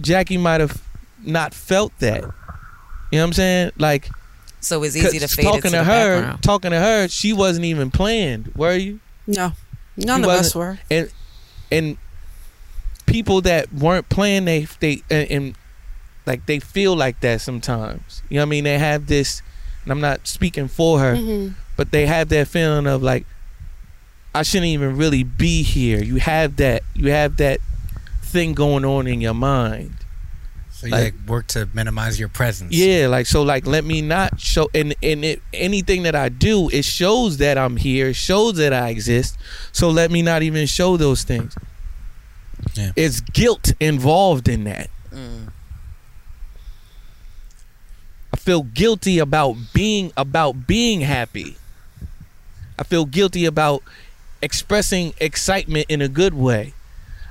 [0.00, 0.82] Jackie might have
[1.24, 2.22] not felt that.
[2.22, 2.28] You
[3.18, 3.72] know what I'm saying?
[3.78, 4.10] Like
[4.60, 6.42] So it's easy to 'cause fade talking into to the her, background.
[6.42, 9.00] talking to her, she wasn't even planned, were you?
[9.26, 9.52] No,
[9.96, 10.78] none He of us were.
[10.90, 11.10] and
[11.70, 11.96] and
[13.06, 15.54] people that weren't playing they they and, and
[16.26, 19.40] like they feel like that sometimes you know what i mean they have this
[19.82, 21.54] and i'm not speaking for her Mhm.
[21.76, 23.24] but they have that feeling of like
[24.34, 27.60] i shouldn't even really be here you have that you have that
[28.22, 29.94] thing going on in your mind
[30.78, 32.72] So you Like- like, work to minimize your presence.
[32.72, 36.68] yeah like so like let me not show and and it, anything that i do
[36.70, 39.36] it shows that i'm here shows that i exist
[39.72, 41.56] so let me not even show those things
[42.74, 42.92] Yeah.
[42.94, 45.48] it's guilt involved in that Mm.
[48.32, 51.56] i feel guilty about being about being happy
[52.78, 53.82] i feel guilty about
[54.42, 56.72] expressing excitement in a good way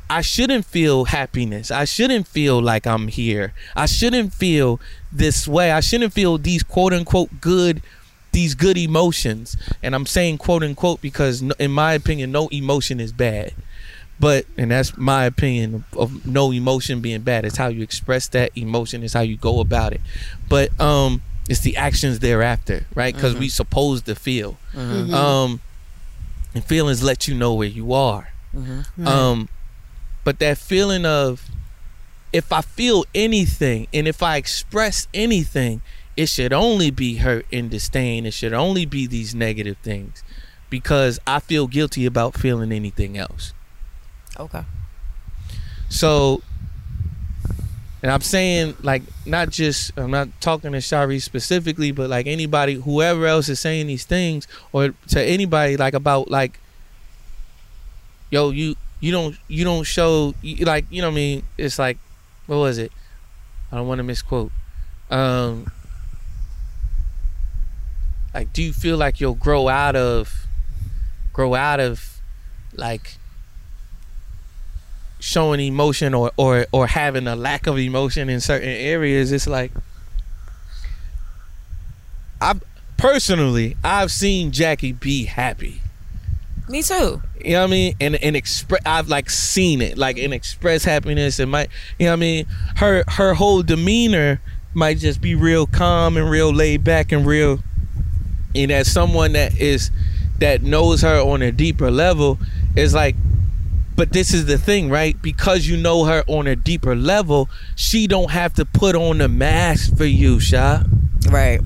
[0.09, 1.69] I shouldn't feel happiness.
[1.69, 3.53] I shouldn't feel like I'm here.
[3.75, 4.79] I shouldn't feel
[5.11, 5.71] this way.
[5.71, 7.81] I shouldn't feel these quote unquote good
[8.31, 9.57] these good emotions.
[9.81, 13.53] And I'm saying quote unquote because in my opinion no emotion is bad.
[14.19, 17.45] But and that's my opinion of, of no emotion being bad.
[17.45, 20.01] It's how you express that emotion, it's how you go about it.
[20.47, 23.17] But um it's the actions thereafter, right?
[23.17, 24.57] Cuz we supposed to feel.
[24.73, 25.13] Mhm.
[25.13, 25.61] Um
[26.55, 28.29] and feelings let you know where you are.
[28.55, 29.05] Mhm.
[29.05, 29.49] Um,
[30.27, 31.49] but that feeling of
[32.33, 35.79] if I feel anything and if I express anything,
[36.17, 38.25] it should only be hurt and disdain.
[38.25, 40.25] It should only be these negative things
[40.69, 43.53] because I feel guilty about feeling anything else.
[44.37, 44.63] Okay.
[45.87, 46.41] So,
[48.03, 52.73] and I'm saying like not just I'm not talking to Shari specifically, but like anybody,
[52.73, 56.59] whoever else is saying these things, or to anybody like about like,
[58.29, 61.43] yo, you you don't you don't show like you know what I mean?
[61.57, 61.97] It's like,
[62.47, 62.91] what was it?
[63.71, 64.51] I don't want to misquote.
[65.09, 65.71] Um,
[68.33, 70.47] like, do you feel like you'll grow out of,
[71.33, 72.21] grow out of,
[72.75, 73.17] like
[75.19, 79.71] showing emotion or or or having a lack of emotion in certain areas it's like
[82.39, 82.53] i
[82.97, 85.81] personally i've seen jackie be happy
[86.69, 87.21] Me too.
[87.43, 87.95] you know what i mean?
[88.01, 89.97] And and express i've like seen it.
[89.97, 91.39] Like and express happiness.
[91.39, 92.45] And might you know what i mean?
[92.77, 94.41] Her her whole demeanor
[94.73, 97.59] might just be real calm and real laid back and real
[98.53, 99.91] and as someone that is
[100.39, 102.37] that knows her on a deeper level
[102.75, 103.15] is like
[103.95, 105.19] but this is the thing right?
[105.21, 109.27] Because you know her on a deeper level she don't have to put on the
[109.27, 110.83] mask for you sha.
[111.29, 111.59] Right.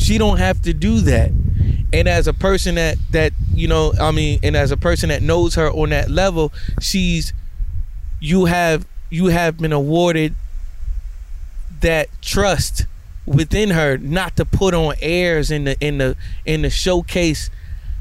[0.00, 0.12] Mm-hmm.
[0.12, 1.30] she don't have to do that.
[1.92, 5.22] And as a person that that you know i mean and as a person that
[5.22, 7.32] knows her on that level she's
[8.20, 10.34] you have you have been awarded
[11.80, 12.86] that trust
[13.26, 17.50] within her not to put on airs in the in the in the showcase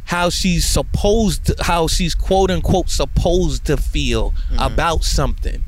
[0.05, 5.62] how she's supposed to, how she's quote unquote supposed to feel about something.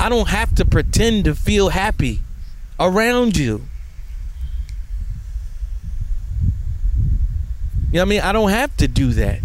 [0.00, 2.22] I don't have to pretend to feel happy
[2.80, 3.68] around you
[7.90, 8.20] You know what I mean?
[8.20, 9.40] I don't have to do that.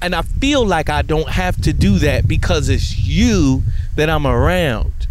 [0.00, 3.62] And I feel like I don't have to do that because it's you
[3.96, 5.06] that I'm around.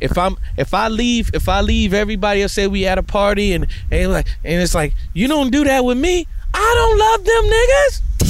[0.00, 3.52] If I'm if I leave if I leave everybody else say we at a party
[3.52, 7.24] and and like and it's like you don't do that with me, I don't love
[7.24, 8.02] them niggas.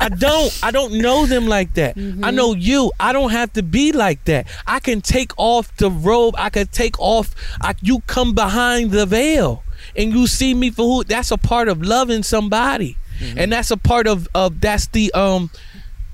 [0.00, 0.58] I don't.
[0.62, 1.96] I don't know them like that.
[1.96, 2.34] I mm-hmm.
[2.34, 2.92] know you.
[2.98, 4.46] I don't have to be like that.
[4.66, 6.34] I can take off the robe.
[6.38, 7.34] I can take off.
[7.60, 9.62] I, you come behind the veil
[9.96, 11.04] and you see me for who.
[11.04, 13.38] That's a part of loving somebody, mm-hmm.
[13.38, 15.50] and that's a part of of that's the um,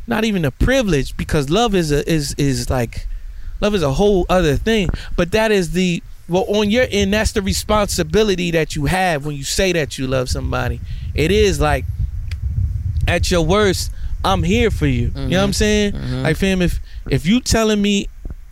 [0.07, 3.07] not even a privilege because love is a is is like
[3.61, 4.89] love is a whole other thing.
[5.17, 7.13] But that is the well on your end.
[7.13, 10.81] That's the responsibility that you have when you say that you love somebody.
[11.15, 11.85] It is like
[13.07, 13.91] at your worst,
[14.25, 15.07] I'm here for you.
[15.07, 15.53] You know what I'm mm-hmm.
[15.53, 15.93] saying?
[15.93, 16.23] Mm-hmm.
[16.23, 18.09] Like fam, if if you telling me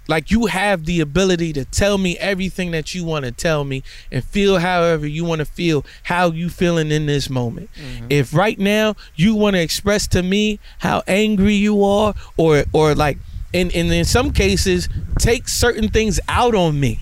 [0.08, 3.82] like you have the ability to tell me everything that you want to tell me
[4.10, 7.70] and feel however you want to feel how you feeling in this moment.
[7.74, 8.06] Mm-hmm.
[8.10, 12.94] If right now you want to express to me how angry you are or or
[12.94, 13.18] like
[13.52, 14.88] and, and in some cases
[15.18, 17.00] take certain things out on me.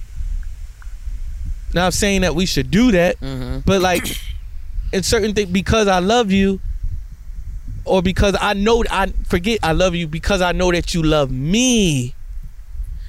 [1.75, 3.61] Now I'm saying that we should do that mm-hmm.
[3.67, 4.07] but like
[4.95, 6.61] in certain things because i love you
[7.85, 11.33] or because i know i forget i love you because i know that you love
[11.33, 12.15] me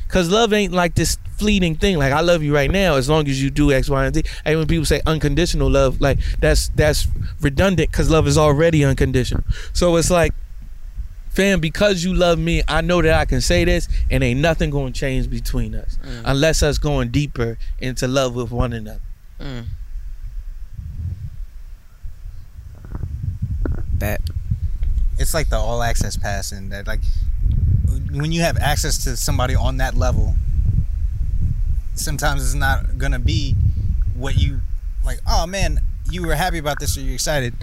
[0.07, 1.97] Cause love ain't like this fleeting thing.
[1.97, 4.23] Like I love you right now, as long as you do X, Y, and Z.
[4.45, 7.07] And when people say unconditional love, like that's that's
[7.41, 7.91] redundant.
[7.91, 9.43] Cause love is already unconditional.
[9.73, 10.33] So it's like,
[11.29, 14.69] fam, because you love me, I know that I can say this, and ain't nothing
[14.69, 16.21] going to change between us, mm.
[16.23, 19.01] unless us going deeper into love with one another.
[19.39, 19.65] Mm.
[23.93, 24.21] Bet.
[25.17, 26.99] it's like the all access pass and that like
[28.21, 30.35] when you have access to somebody on that level
[31.95, 33.53] sometimes it's not gonna be
[34.15, 34.59] what you
[35.03, 35.79] like oh man
[36.11, 37.53] you were happy about this or you're excited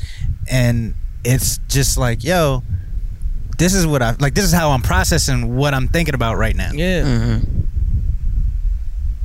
[0.51, 0.95] and
[1.25, 2.63] it's just like yo
[3.59, 6.57] this is what i like this is how i'm processing what i'm thinking about right
[6.57, 7.03] now Yeah.
[7.03, 7.61] Mm-hmm.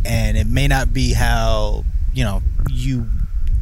[0.06, 3.08] and it may not be how you know you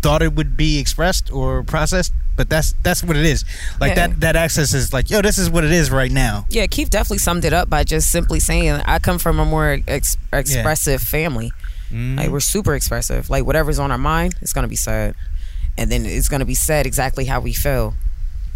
[0.01, 3.45] thought it would be expressed or processed but that's that's what it is
[3.79, 4.07] like Yeah.
[4.07, 6.89] that that access is like yo this is what it is right now Yeah, Keith
[6.89, 11.01] definitely summed it up by just simply saying, "I come from a more ex- expressive
[11.01, 11.51] family.
[11.91, 12.17] Mhm.
[12.17, 13.29] Like we're super expressive.
[13.29, 15.15] Like whatever's on our mind, it's gonna be said,
[15.77, 17.93] and then it's gonna be said exactly how we feel.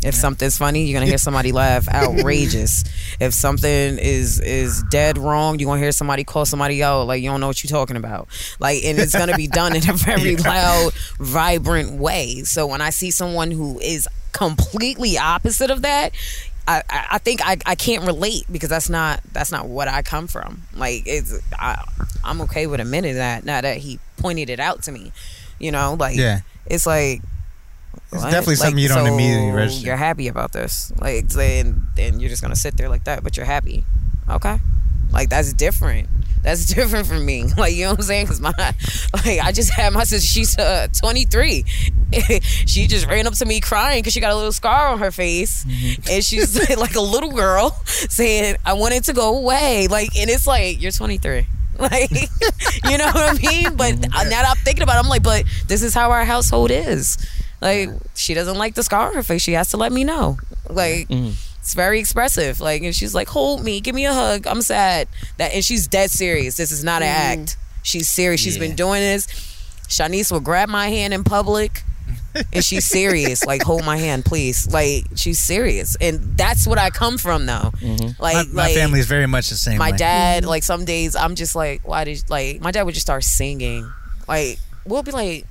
[0.01, 2.83] If something's funny, you're gonna hear somebody laugh outrageous.
[3.19, 7.29] if something is is dead wrong, you're gonna hear somebody call somebody out like you
[7.29, 8.27] don't know what you're talking about.
[8.59, 12.43] Like, and it's gonna be done in a very loud, vibrant way.
[12.43, 16.13] So when I see someone who is completely opposite of that,
[16.67, 20.01] I, I I think I, I can't relate because that's not that's not what I
[20.01, 20.61] come from.
[20.75, 21.83] Like it's I,
[22.23, 25.11] I'm okay with admitting that now that he pointed it out to me.
[25.59, 26.39] You know, like Yeah.
[26.67, 27.21] it's like
[28.11, 28.31] It's what?
[28.31, 29.85] definitely something you don't so immediately register.
[29.85, 33.37] You're happy about this, like saying, then you're just gonna sit there like that, but
[33.37, 33.83] you're happy.
[34.29, 34.59] Okay,
[35.11, 36.09] like that's different.
[36.41, 37.45] That's different for me.
[37.57, 38.25] Like you know what I'm saying?
[38.25, 38.53] Because my
[39.13, 40.25] like I just had my sister.
[40.25, 41.65] She's uh, 23.
[42.65, 45.11] she just ran up to me crying because she got a little scar on her
[45.11, 46.01] face, Mm-hmm.
[46.09, 50.29] and she's like a little girl saying, "I want it to go away." Like, and
[50.29, 51.45] it's like you're 23.
[51.79, 53.77] Like, you know what I mean?
[53.77, 56.25] But uh, now that I'm thinking about it, I'm like, but this is how our
[56.25, 57.17] household is.
[57.62, 59.41] Like, she doesn't like the scar on her face.
[59.41, 60.38] She has to let me know.
[60.70, 61.32] Like, mm-hmm.
[61.60, 62.60] it's very expressive.
[62.62, 64.47] Like, and she's like, hold me, give me a hug.
[64.47, 65.07] I'm sad.
[65.38, 66.55] That, and she's dead serious.
[66.57, 67.41] This is not an mm.
[67.41, 67.57] act.
[67.84, 68.39] She's serious.
[68.41, 69.28] She's been doing this.
[69.88, 71.84] Shanice will grab my hand in public.
[72.53, 73.45] and she's serious.
[73.45, 74.72] Like, hold my hand, please.
[74.72, 77.72] Like, she's serious, and that's what I come from, though.
[77.82, 78.22] Mm-hmm.
[78.22, 79.97] my, Like, my like, family is very much the same my way.
[79.97, 80.49] dad mm-hmm.
[80.49, 83.89] like some days i'm just like why did like my dad would just start singing
[84.28, 85.45] like we'll be like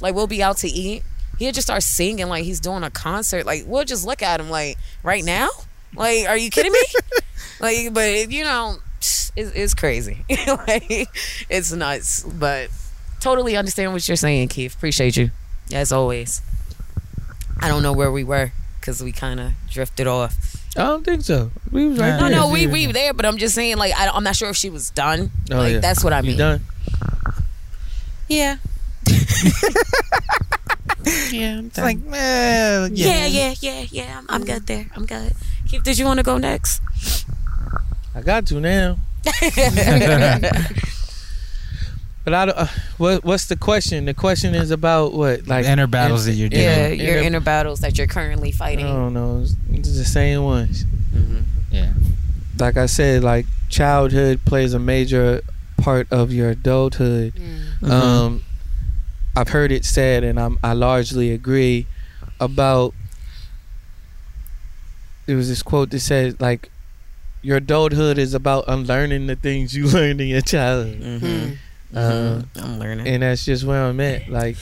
[0.00, 1.02] like we'll be out to eat
[1.38, 4.50] he'll just start singing like he's doing a concert like we'll just look at him
[4.50, 5.48] like right now
[5.94, 6.82] like are you kidding me
[7.60, 11.08] like but you know it's, it's crazy like
[11.48, 12.68] it's nuts but
[13.20, 15.30] totally understand what you're saying keith appreciate you
[15.72, 16.42] as always
[17.60, 20.36] i don't know where we were because we kind of drifted off
[20.76, 21.52] I don't think so.
[21.70, 22.30] We was right no, there.
[22.30, 24.56] no, no, we we there, but I'm just saying, like, I, I'm not sure if
[24.56, 25.30] she was done.
[25.52, 25.78] Oh, like, yeah.
[25.78, 26.36] that's what I You mean.
[26.36, 26.64] done?
[28.28, 28.56] Yeah.
[31.30, 34.18] yeah, I'm It's like, man, yeah, yeah, yeah, yeah.
[34.18, 34.86] I'm, I'm good there.
[34.94, 35.32] I'm good.
[35.68, 36.82] Keith, did you want to go next?
[38.14, 38.98] I got to now.
[42.24, 42.56] but I don't.
[42.56, 42.66] Uh,
[42.98, 44.04] what What's the question?
[44.04, 46.62] The question is about what, like inner battles that you're doing.
[46.62, 48.86] Yeah, your inner battles that you're currently fighting.
[48.86, 49.40] I don't know.
[49.42, 50.84] It's, it's the same ones.
[51.74, 51.92] Yeah.
[52.58, 55.42] Like I said, like childhood plays a major
[55.76, 57.34] part of your adulthood.
[57.34, 57.90] Mm-hmm.
[57.90, 58.44] Um,
[59.36, 61.86] I've heard it said, and I'm, I largely agree
[62.40, 62.94] about.
[65.26, 66.70] There was this quote that said, like,
[67.42, 71.00] your adulthood is about unlearning the things you learned in your childhood.
[71.00, 71.56] Mhm.
[71.94, 73.06] Uh, I'm learning.
[73.06, 74.28] and that's just where I'm at.
[74.28, 74.56] Like,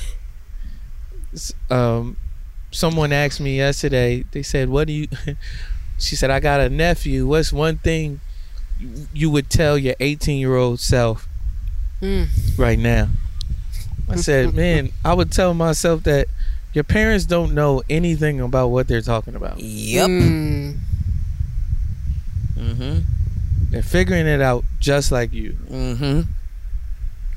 [1.70, 2.16] um,
[2.70, 4.24] someone asked me yesterday.
[4.32, 5.08] They said, "What do you?"
[5.98, 7.26] she said, "I got a nephew.
[7.26, 8.20] What's one thing
[8.78, 11.26] you- you would tell your 18 year old self
[12.02, 12.28] Mm.
[12.58, 13.08] right now?"
[14.12, 16.28] I said, "Man, I would tell myself that
[16.72, 19.60] your parents don't know anything about what they're talking about.
[19.60, 20.08] Yep.
[20.08, 20.76] Mm.
[22.56, 22.98] Mm-hmm.
[23.70, 25.52] They're figuring it out just like you.
[25.68, 26.30] Mm-hmm.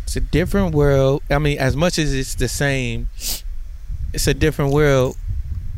[0.04, 1.24] It's a different world.
[1.30, 3.10] I mean, as much as it's the same,
[4.14, 5.18] it's a different world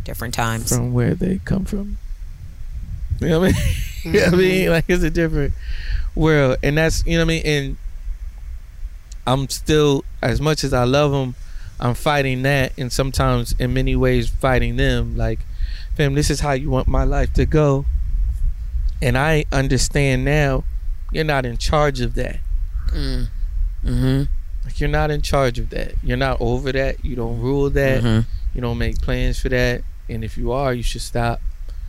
[0.03, 0.75] Different times.
[0.75, 1.97] from where they come from.
[3.19, 3.73] You know what I mean?
[4.03, 4.69] you know what I mean?
[4.69, 5.53] Like it's a different
[6.15, 7.45] world, and that's you know what I mean.
[7.45, 7.77] And
[9.27, 11.35] I'm still, as much as I love them,
[11.79, 15.15] I'm fighting that, and sometimes in many ways fighting them.
[15.17, 15.39] Like,
[15.95, 17.85] fam, this is how you want my life to go,
[19.01, 20.63] and I understand now.
[21.11, 22.39] You're not in charge of that.
[22.89, 23.27] Mm.
[23.85, 24.23] Mm-hmm.
[24.65, 25.93] Like you're not in charge of that.
[26.03, 27.03] You're not over that.
[27.05, 28.03] You don't rule that.
[28.03, 28.27] Mm-hmm.
[28.53, 29.83] You don't make plans for that.
[30.09, 31.39] And if you are, you should stop.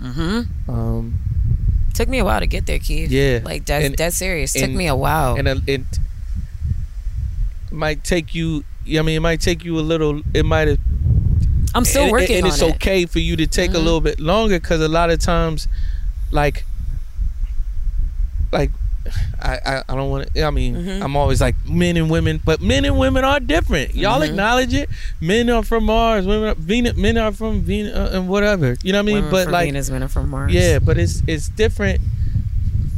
[0.01, 0.71] Mm-hmm.
[0.71, 1.15] Um,
[1.95, 3.11] Took me a while to get there, Keith.
[3.11, 3.41] Yeah.
[3.43, 4.53] Like that's And- that's serious.
[4.53, 5.35] Took and- me a while.
[5.35, 5.83] and it
[7.79, 8.65] might take you.
[8.87, 10.21] I mean, it might take you a little.
[10.35, 10.79] It might have.
[11.75, 12.75] I'm still and, working and on it's it.
[12.77, 13.85] okay for you to take a Mhm.
[13.85, 15.69] little bit longer because a lot of times,
[16.31, 16.65] like,
[18.53, 18.71] like.
[19.41, 20.43] I, I, I don't want to.
[20.43, 21.03] I mean, Mhm.
[21.03, 23.95] I'm always like men and women, but men and women are different.
[23.95, 24.29] Y'all Mhm.
[24.31, 24.91] acknowledge it.
[25.19, 26.27] Men are from Mars.
[26.27, 28.77] Women, are, Venus, men are from Venus, uh, and whatever.
[28.83, 29.15] You know what I mean?
[29.17, 30.53] Women but like, Venus, men are from Mars.
[30.53, 32.03] yeah, but it's it's different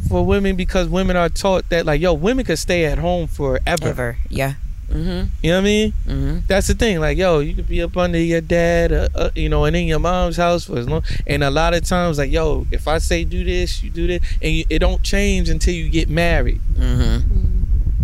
[0.09, 3.87] for women because women are taught that like, yo, women could stay at home forever.
[3.87, 4.17] Ever.
[4.29, 4.55] Yeah.
[4.91, 5.29] Mm-hmm.
[5.43, 5.93] You know what I mean?
[6.07, 6.39] Mm-hmm.
[6.49, 6.99] That's the thing.
[6.99, 9.87] Like, yo, you could be up under your dad, uh, uh, you know, and in
[9.87, 11.05] your mom's house for as long.
[11.29, 14.23] And a lot of times, like, yo, if I say do this, you do this,
[14.43, 16.61] and you, it don't change until you get married.
[16.75, 17.37] Mm-hmm.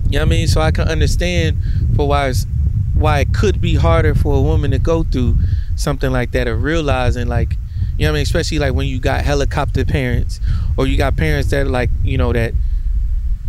[0.04, 0.46] You know what I mean?
[0.46, 1.58] So I can understand
[1.96, 2.46] for why it's,
[2.94, 5.36] why it could be harder for a woman to go through
[5.74, 7.56] something like that, or realizing like,
[7.98, 8.22] you know what I mean?
[8.22, 10.38] Especially like when you got helicopter parents,
[10.76, 12.54] or you got parents that like, you know, that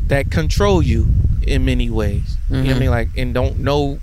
[0.08, 1.08] that control you
[1.46, 2.38] in many ways.
[2.50, 2.80] You know what I Mhm.
[2.80, 2.90] mean?
[2.90, 4.00] Like, and don't know.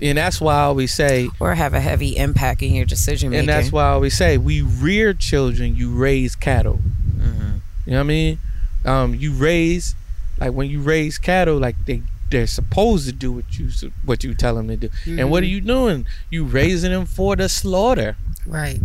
[0.00, 3.40] And that's why I always say, Or have a heavy impact in your decision making.
[3.40, 6.80] and that's why I always say, we rear children, you raise cattle.
[7.18, 7.56] Mm-hmm.
[7.86, 8.38] You know what I mean?
[8.84, 9.94] Um, you raise
[10.38, 13.70] like when you raise cattle, like they they're supposed to do what you
[14.04, 14.90] what you tell them to do.
[15.06, 16.06] And what are you doing?
[16.30, 18.16] You raising them for the slaughter.
[18.46, 18.80] Right.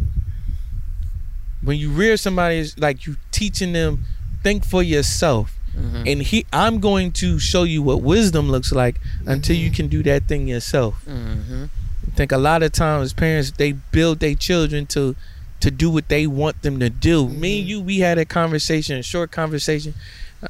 [1.61, 4.05] When you rear somebody, like you teaching them
[4.43, 5.55] think for yourself.
[5.75, 6.03] Mm-hmm.
[6.07, 8.95] And he, I'm going to show you what wisdom looks like
[9.25, 11.03] until you can do that thing yourself.
[11.07, 11.65] Mm-hmm.
[12.07, 15.15] I think a lot of times parents they build their children to
[15.61, 17.27] to do what they want them to do.
[17.29, 19.93] Me and you, we had a conversation, a short conversation.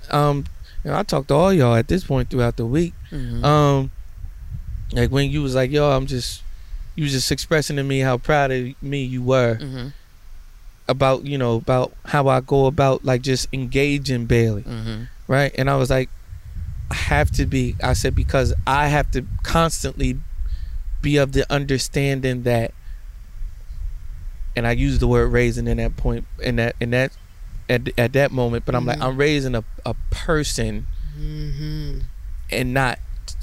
[0.09, 0.45] Um,
[0.83, 2.93] you know, I talked to all y'all at this point throughout the week.
[3.11, 3.45] Mm-hmm.
[3.45, 3.91] Um,
[4.91, 6.41] like when you was like, "Yo, I'm just,"
[6.95, 9.87] you was just expressing to me how proud of me you were Mm-hmm.
[10.87, 15.03] about, you know, about how I go about like just engaging Bailey, Mm-hmm.
[15.27, 15.51] Right?
[15.57, 16.09] And I was like,
[16.91, 17.75] I have to be.
[17.83, 20.17] I said because I have to constantly
[21.01, 22.73] be of the understanding that,
[24.55, 27.11] and I use the word raising in that point, in that, in that,
[27.69, 28.65] at at that moment.
[28.65, 30.87] But I'm like, I'm raising a a person
[31.19, 31.99] Mm-hmm.
[32.51, 32.97] and not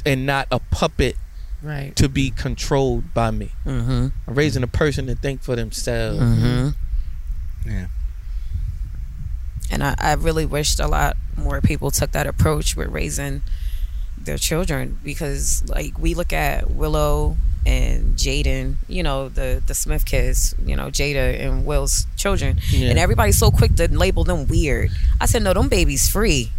[0.04, 1.16] and not a puppet
[1.62, 1.94] Right.
[1.96, 3.52] to be controlled by me.
[3.64, 4.08] Mm-hmm.
[4.26, 6.18] I'm raising a person to think for themselves.
[6.20, 6.68] Mm-hmm.
[7.70, 7.86] Yeah.
[9.70, 13.42] And I, I really wished a lot more people took that approach with raising
[14.18, 20.04] their children because like we look at Willow and Jaden, you know, the the Smith
[20.04, 22.58] kids, you know, Jada and Will's children.
[22.70, 22.90] Yeah.
[22.90, 24.90] And everybody's so quick to label them weird.
[25.20, 26.52] I said, no, them babies free.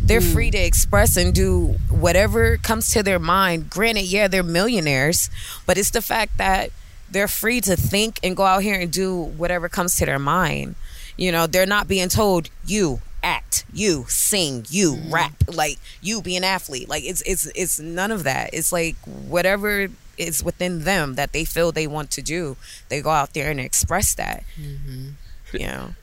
[0.00, 0.32] They're mm.
[0.32, 3.70] free to express and do whatever comes to their mind.
[3.70, 5.30] Granted, yeah, they're millionaires,
[5.66, 6.70] but it's the fact that
[7.10, 10.74] they're free to think and go out here and do whatever comes to their mind.
[11.16, 15.14] You know, they're not being told you act, you sing, you mm-hmm.
[15.14, 16.88] rap, like you be an athlete.
[16.88, 18.50] Like it's it's it's none of that.
[18.52, 19.88] It's like whatever
[20.18, 22.56] is within them that they feel they want to do,
[22.88, 24.44] they go out there and express that.
[24.60, 25.10] Mm-hmm.
[25.52, 25.94] You know.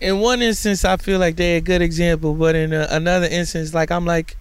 [0.00, 3.72] in one instance, I feel like they're a good example, but in a, another instance,
[3.72, 4.36] like I'm like,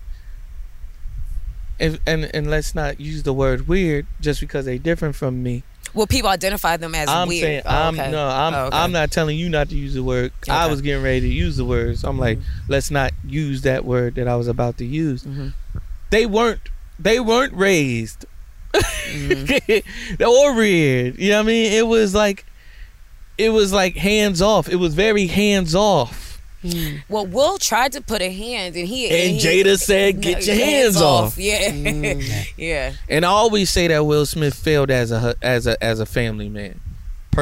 [1.79, 5.63] if, and and let's not use the word weird just because they're different from me.
[5.93, 7.41] Well, people identify them as I'm weird.
[7.41, 8.11] saying Oh, I'm okay.
[8.11, 8.77] no, I'm Oh, okay.
[8.77, 10.31] I'm not telling you not to use the word.
[10.49, 12.71] I was getting ready to use the word, so I'm like, Mm-hmm.
[12.71, 15.23] let's not use that word that I was about to use.
[15.23, 15.53] Mhm.
[16.09, 16.61] They weren't
[16.99, 18.25] they weren't raised
[18.73, 20.23] Mm-hmm.
[20.23, 21.17] or reared.
[21.17, 21.71] You know what I mean?
[21.73, 22.45] It was like
[23.37, 24.69] it was like hands off.
[24.69, 26.28] It was very hands off.
[27.07, 30.55] Well, Will tried to put a hand, and he And he- Jada said, "Get your
[30.57, 32.47] hands off." Yeah, Mm.
[32.57, 32.93] yeah.
[33.07, 36.49] And I always say that Will Smith failed as a as a as a family
[36.49, 36.79] man.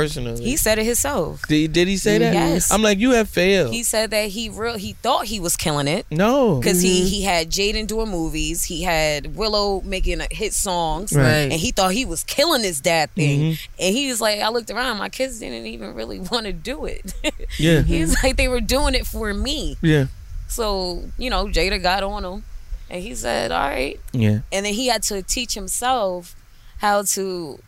[0.01, 1.41] Personally, He said it himself.
[1.47, 2.33] did, did he say that?
[2.33, 2.71] Yes.
[2.71, 3.73] I'm like, you have failed.
[3.73, 7.23] He said that he real he thought he was killing it no, because he he
[7.23, 11.23] had Jaden doing movies, he had Willow making hit songs, Right.
[11.51, 13.39] and he thought he was killing his dad thing.
[13.53, 13.59] Mhm.
[13.79, 16.85] And he was like, I looked around, my kids didn't even really want to do
[16.85, 17.13] it.
[17.59, 19.77] yeah, He's like, they were doing it for me.
[19.81, 20.05] yeah,
[20.47, 22.43] So you know, Jada got on him,
[22.89, 24.39] and he said, "All right." yeah.
[24.51, 26.35] and then he had to teach himself
[26.79, 27.59] how to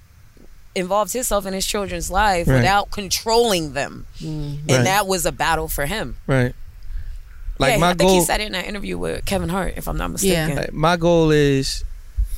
[0.76, 2.58] involved himself in his children's life Right.
[2.58, 4.84] without controlling them, and Right.
[4.84, 6.18] that was a battle for him.
[6.28, 6.54] Right.
[7.58, 8.20] Like yeah, my I think goal.
[8.20, 10.56] he said it in that interview with Kevin Hart, if I'm not mistaken.
[10.56, 11.84] like, my goal is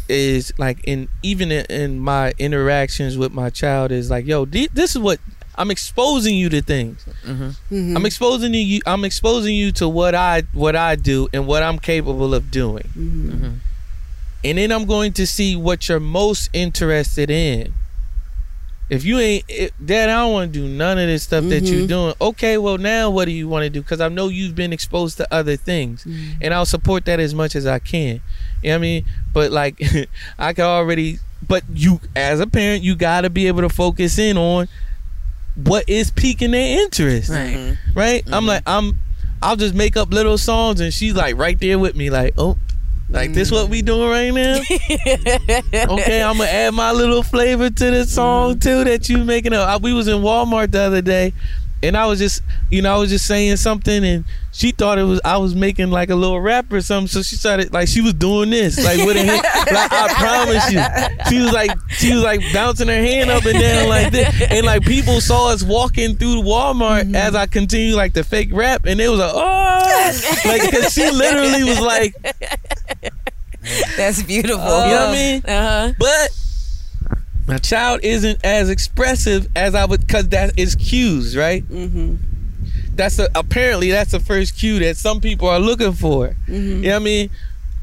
[0.09, 4.93] is like in even in, in my interactions with my child is like yo this
[4.93, 5.19] is what
[5.55, 7.95] i'm exposing you to things Mm-hmm.
[7.95, 11.79] i'm exposing you i'm exposing you to what i what i do and what i'm
[11.79, 13.49] capable of doing Mm-hmm.
[14.43, 17.73] and then i'm going to see what you're most interested in
[18.91, 21.63] if you ain't if, dad i don't want to do none of this stuff that
[21.63, 21.87] you're mm-hmm.
[21.87, 22.13] doing.
[22.21, 23.81] Okay well now what do you want to do?
[23.81, 26.33] Because i know you've been exposed to other things mm-hmm.
[26.41, 28.21] and i'll support that as much as i can.
[28.61, 29.05] You know what i mean?
[29.33, 29.81] But like
[30.37, 31.17] i can already
[31.47, 34.67] but you as a parent you got to be able to focus in on
[35.55, 37.29] what is piquing their interest.
[37.29, 37.55] Right.
[37.55, 37.99] Mm-hmm.
[37.99, 38.23] right?
[38.31, 38.99] I'm like, I'm,
[39.41, 42.57] I'll just make up little songs, and she's like right there with me, like, oh,
[43.11, 44.55] like this what we doing right now?
[45.93, 49.67] okay, I'm gonna add my little flavor to the song too that you making up.
[49.67, 51.33] I, we was in Walmart the other day,
[51.83, 55.03] and I was just, you know, I was just saying something, and she thought it
[55.03, 58.01] was I was making like a little rap or something, so she started like she
[58.01, 62.13] was doing this, like with her hand, like I promise you, she was like she
[62.13, 65.63] was like bouncing her hand up and down like this, and like people saw us
[65.63, 69.31] walking through the Walmart as I continued like the fake rap, and it was like
[69.33, 72.13] oh, like 'cause she literally was like,
[73.95, 74.57] That's beautiful.
[74.57, 75.43] you know what I mean?
[75.45, 75.93] Uh huh.
[75.99, 76.29] But
[77.47, 81.63] my child isn't as expressive as I would, cause that is cues, right?
[81.67, 82.15] Mm-hmm.
[82.95, 86.35] That's a, apparently that's the first cue that some people are looking for.
[86.47, 86.53] Mm-hmm.
[86.53, 87.29] You know what I mean?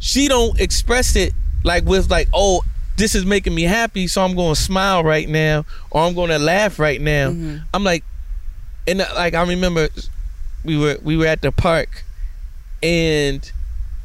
[0.01, 1.33] She don't express it
[1.65, 2.63] like with like, oh,
[2.97, 6.31] this is making me happy, so I'm going to smile right now, or I'm going
[6.31, 7.31] to laugh right now.
[7.31, 7.59] Mm-hmm.
[7.73, 8.05] I'm like,
[8.87, 9.89] and uh, like I remember
[10.65, 12.05] we were we were at the park,
[12.83, 13.51] and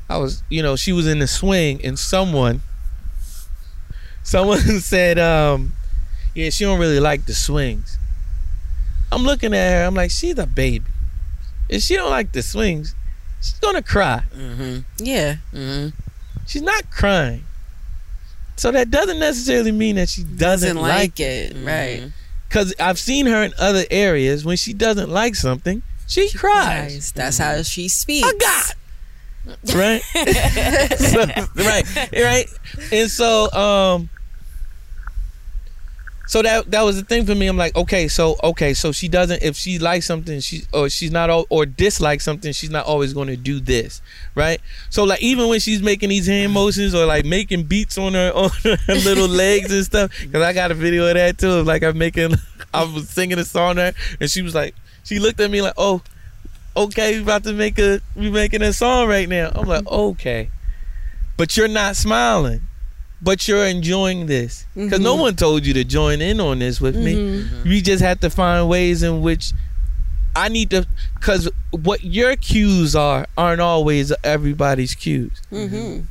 [0.09, 2.61] I was you know she was in the swing, and someone
[4.23, 5.73] someone said, um,
[6.33, 7.97] yeah, she don't really like the swings.
[9.11, 9.85] I'm looking at her.
[9.85, 10.85] I'm like, she's a baby.
[11.69, 12.95] If she don't like the swings,
[13.41, 14.23] she's gonna cry.
[14.35, 14.79] Mm-hmm.
[14.97, 15.35] Yeah.
[15.53, 15.89] Mm-hmm.
[16.47, 17.45] She's not crying.
[18.55, 21.55] So that doesn't necessarily mean that she doesn't, Doesn't like like it.
[21.63, 22.11] Right.
[22.47, 26.93] Because I've seen her in other areas when she doesn't like something, she, cries.
[26.93, 27.11] Nice.
[27.11, 28.27] That's how she speaks.
[28.27, 28.75] I got
[29.75, 30.01] right,
[30.97, 31.25] so,
[31.55, 32.45] right, right.
[32.91, 34.09] And so, um,
[36.25, 37.47] so that that was the thing for me.
[37.47, 39.43] I'm like, okay, so okay, so she doesn't.
[39.43, 43.27] If she likes something, she or she's not or dislikes something, she's not always going
[43.27, 44.01] to do this,
[44.33, 44.59] right?
[44.89, 48.31] So like even when she's making these hand motions or like making beats on her
[48.35, 51.61] on her little legs and stuff, because I got a video of that too.
[51.61, 52.35] Like I'm making,
[52.73, 55.73] I was singing a song there, and she was like, she looked at me like,
[55.77, 56.01] oh,
[56.75, 59.51] okay, we're about to make a, we making a song right now.
[59.53, 60.49] I'm like, okay,
[61.37, 62.61] but you're not smiling.
[63.21, 66.97] But you're enjoying this because no one told you to join in on this with
[66.97, 67.47] me.
[67.63, 69.53] We just have to find ways in which
[70.35, 75.41] I need to, because what your cues are aren't always everybody's cues.
[75.53, 76.01] Mm-hmm.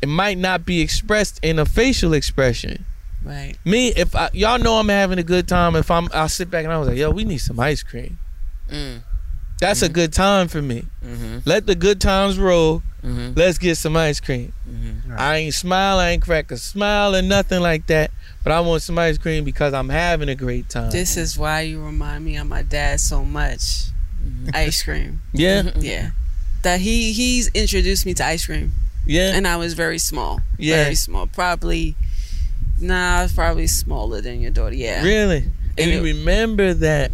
[0.00, 2.86] It might not be expressed in a facial expression.
[3.22, 3.56] Right.
[3.66, 6.64] Me, if I, y'all know I'm having a good time, if I'm, I'll sit back
[6.64, 8.18] and I was like, yo, we need some ice cream.
[8.70, 9.00] Mm.
[9.60, 10.84] That's a good time for me.
[11.04, 11.38] Mm-hmm.
[11.46, 12.82] Let the good times roll.
[13.02, 13.32] Mm-hmm.
[13.38, 14.52] Let's get some ice cream.
[14.68, 15.14] Mm-hmm.
[15.16, 18.10] I ain't smile, I ain't crack a smile or nothing like that.
[18.42, 20.90] But I want some ice cream because I'm having a great time.
[20.90, 23.86] This is why you remind me of my dad so much.
[24.52, 25.20] Ice cream.
[25.32, 26.10] yeah, Yeah.
[26.62, 28.72] That he he's introduced me to ice cream,
[29.06, 30.40] yeah, and I was very small.
[30.58, 30.82] Yeah.
[30.82, 31.26] Very small.
[31.28, 31.94] Probably.
[32.80, 34.74] Nah, I was probably smaller than your daughter.
[34.74, 35.02] Yeah.
[35.04, 35.44] really.
[35.78, 37.12] And And you it- remember that?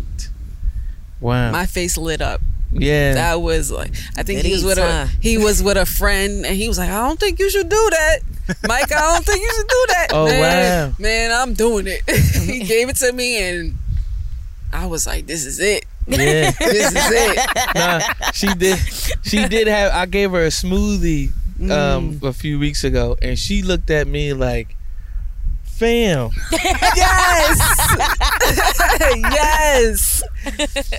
[1.22, 1.50] Wow.
[1.52, 2.40] My face lit up.
[2.72, 3.14] yeah.
[3.14, 5.86] That was like I think It he was eats, with a he was with a
[5.86, 8.18] friend and he was like, I don't think you should do that.
[8.68, 10.06] Mike, I don't think you should do that.
[10.12, 10.94] Oh, man, wow.
[10.98, 12.02] Man, I'm doing it.
[12.50, 13.74] he gave it to me and
[14.72, 15.84] I was like, This is it.
[16.06, 16.50] yeah.
[16.58, 17.50] This is it.
[17.76, 18.00] nah,
[18.32, 18.78] she did.
[19.22, 19.92] She did have.
[19.92, 21.30] I gave her a smoothie
[21.62, 22.22] um, Mm.
[22.24, 24.74] a few weeks ago, and she looked at me like,
[25.82, 26.30] "Fam,
[26.96, 27.58] Yes.
[29.16, 30.22] yes.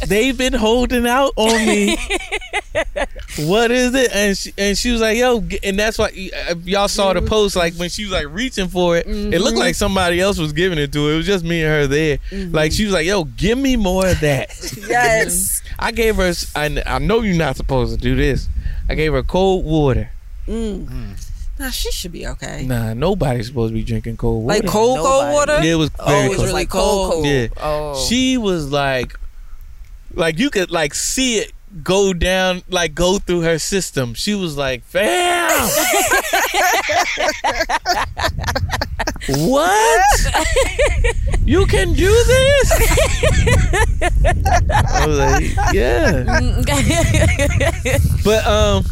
[0.07, 1.97] they've been holding out on me.
[3.39, 6.87] what is it?" And she and she was like, "Yo," and that's why uh, y'all
[6.87, 7.55] saw the post.
[7.55, 10.77] Like when she was like reaching for it, it looked like somebody else was giving
[10.77, 11.13] it to her.
[11.13, 12.19] It was just me and her there.
[12.31, 14.49] Like she was like, "Yo, give me more of that."
[14.87, 15.61] Yes.
[15.79, 16.33] I gave her.
[16.55, 18.47] I know you're not supposed to do this.
[18.89, 20.09] I gave her cold water.
[20.47, 21.22] Mm.
[21.59, 22.65] Nah, she should be okay.
[22.65, 24.59] Nah, nobody's supposed to be drinking cold water.
[24.59, 25.59] Like cold, cold water?
[25.63, 26.47] Yeah, it was Oh, very it was cold.
[26.47, 27.25] really cold, cold.
[27.27, 27.47] Yeah.
[27.61, 28.05] Oh.
[28.07, 29.19] She was like,
[30.13, 31.51] like you could like see it
[31.83, 34.13] go down, like go through her system.
[34.15, 35.49] She was like, "Fam,
[39.27, 40.01] what?
[41.45, 42.71] you can do this?
[44.71, 46.23] I was like, yeah.
[48.23, 48.85] But um,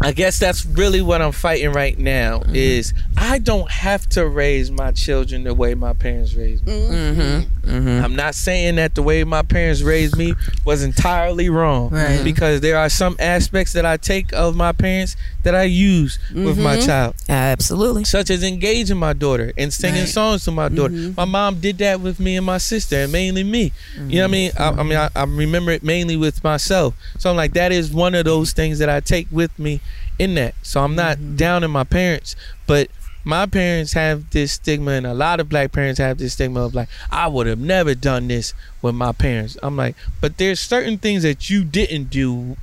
[0.00, 2.42] I guess that's really what I'm fighting right now.
[2.52, 6.72] Is I don't have to raise my children the way my parents raised me.
[6.72, 7.68] Mm-hmm.
[7.68, 8.04] Mm-hmm.
[8.04, 10.34] I'm not saying that the way my parents raised me
[10.64, 11.90] was entirely wrong.
[11.90, 12.22] Right.
[12.22, 16.58] Because there are some aspects that I take of my parents that I use with
[16.58, 16.86] my mm-hmm.
[16.86, 17.14] child.
[17.28, 18.04] Absolutely.
[18.04, 20.08] Such as engaging my daughter and singing Right.
[20.08, 20.94] songs to my daughter.
[20.94, 21.14] Mm-hmm.
[21.16, 23.72] My mom did that with me and my sister, and mainly me.
[23.96, 24.50] You know what I mean?
[24.56, 24.88] I, I mm-hmm.
[24.88, 26.94] mean, I, I remember it mainly with myself.
[27.18, 29.80] So I'm like, that is one of those things that I take with me
[30.18, 30.54] in that.
[30.62, 32.34] So I'm not down in my parents,
[32.66, 32.88] but
[33.24, 36.74] my parents have this stigma, and a lot of black parents have this stigma of
[36.74, 39.56] like, I would have never done this with my parents.
[39.62, 42.56] I'm like, but there's certain things that you didn't do.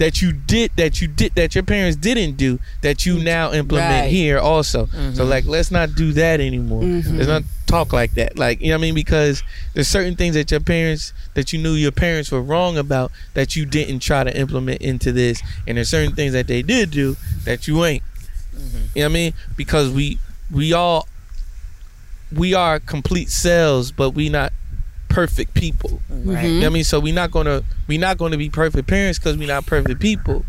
[0.00, 3.24] That you did, that you did, that your parents didn't do, that you mm-hmm.
[3.24, 4.10] now implement Right.
[4.10, 4.86] here also.
[4.86, 5.22] So mm-hmm.
[5.28, 6.82] like, let's not do that anymore.
[6.82, 7.16] Mm-hmm.
[7.16, 8.38] Let's not talk like that.
[8.38, 8.94] Like, you know what I mean?
[8.94, 9.42] Because
[9.74, 13.54] there's certain things that your parents, that you knew your parents were wrong about, that
[13.54, 17.16] you didn't try to implement into this, and there's certain things that they did do
[17.44, 18.02] that you ain't.
[18.94, 19.34] You know what I mean?
[19.56, 20.18] Because we
[20.50, 21.06] we all
[22.34, 24.52] we are complete selves, but we not
[25.10, 26.00] perfect people.
[26.08, 26.44] Right.
[26.44, 26.84] You know what I mean?
[26.84, 30.46] So we're not gonna we're not gonna be perfect parents because we're not perfect people.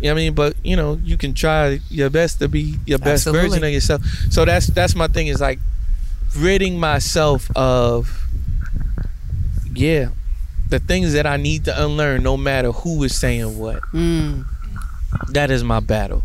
[0.00, 0.34] You know what I mean?
[0.34, 3.48] But you know, you can try your best to be your best Absolutely.
[3.48, 4.02] version of yourself.
[4.30, 5.60] So that's that's my thing is like
[6.36, 8.26] ridding myself of
[9.74, 10.08] yeah,
[10.68, 13.80] the things that I need to unlearn no matter who is saying what.
[13.92, 14.44] Mm.
[15.28, 16.24] That is my battle.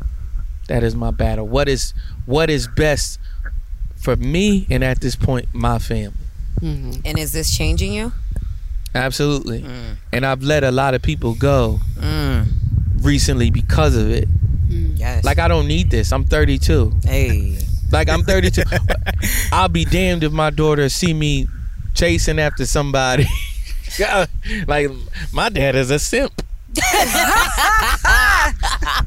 [0.70, 1.48] That is my battle.
[1.48, 1.94] What is
[2.26, 3.20] what is best
[3.96, 6.14] for me and at this point my family.
[6.62, 7.02] Mhm.
[7.06, 8.12] And is this changing you?
[8.96, 9.62] Absolutely.
[9.62, 9.98] Mm.
[10.14, 12.48] And I've let a lot of people go Mm.
[13.02, 14.28] recently because of it.
[14.96, 15.24] Yes.
[15.24, 16.12] Like I don't need this.
[16.12, 16.94] I'm 32.
[17.06, 17.58] hey.
[17.92, 18.64] Like I'm 32.
[19.52, 21.48] I'll be damned if my daughter see me
[21.94, 23.28] chasing after somebody.
[24.68, 24.90] like
[25.32, 26.42] my dad is a simp.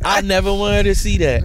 [0.04, 1.42] I never wanted to see that.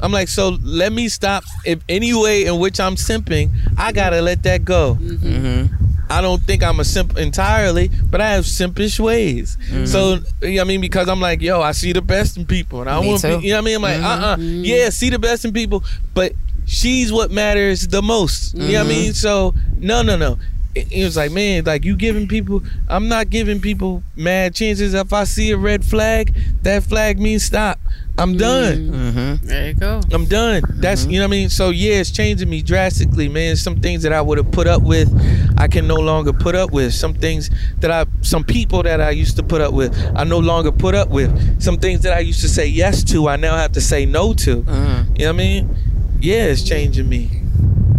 [0.00, 1.44] I'm like, so let me stop.
[1.64, 4.96] If any way in which I'm simping, I gotta let that go.
[5.00, 5.74] Mm-hmm.
[6.10, 9.56] I don't think I'm a simp entirely, but I have simpish ways.
[9.86, 12.46] So you know what I mean, because I'm like, yo, I see the best in
[12.46, 13.76] people, and I want, you know what I mean.
[13.76, 16.32] I'm like, uh, uh yeah, see the best in people, but
[16.66, 18.54] she's what matters the most.
[18.54, 19.12] You know what I mean?
[19.14, 20.36] So no, no, no.
[20.74, 22.62] It, it was like, man, like you giving people.
[22.88, 24.94] I'm not giving people mad chances.
[24.94, 27.78] If I see a red flag, that flag means stop.
[28.18, 28.90] I'm done.
[28.90, 29.46] Mm-hmm.
[29.46, 30.00] There you go.
[30.12, 30.62] I'm done.
[30.74, 31.48] That's you know what I mean.
[31.48, 33.56] So yeah, it's changing me drastically, man.
[33.56, 35.08] Some things that I would have put up with,
[35.56, 36.92] I can no longer put up with.
[36.92, 40.38] Some things that I, some people that I used to put up with, I no
[40.38, 41.62] longer put up with.
[41.62, 44.34] Some things that I used to say yes to, I now have to say no
[44.34, 44.62] to.
[44.64, 45.16] Mm-hmm.
[45.16, 45.76] You know what I mean?
[46.20, 47.30] Yeah, it's changing me,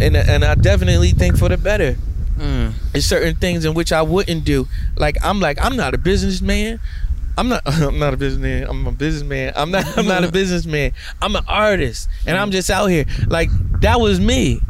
[0.00, 1.96] and and I definitely think for the better.
[2.42, 2.72] Mm.
[2.90, 4.66] There's certain things in which I wouldn't do.
[4.96, 6.80] Like I'm like I'm not a businessman.
[7.38, 7.62] I'm not.
[7.66, 8.66] I'm not a businessman.
[8.68, 9.52] I'm a businessman.
[9.54, 9.96] I'm not.
[9.96, 10.92] I'm not a businessman.
[11.20, 13.04] I'm an artist, and I'm just out here.
[13.28, 13.48] Like
[13.80, 14.60] that was me.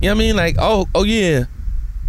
[0.00, 0.36] You know what I mean?
[0.36, 1.44] Like oh oh yeah.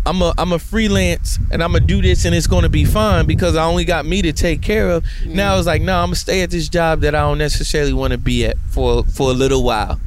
[0.05, 3.25] I'm a I'm a freelance and I'm gonna do this and it's gonna be fine
[3.27, 5.05] because I only got me to take care of.
[5.25, 8.11] Now it's like no, I'm gonna stay at this job that I don't necessarily want
[8.11, 9.99] to be at for for a little while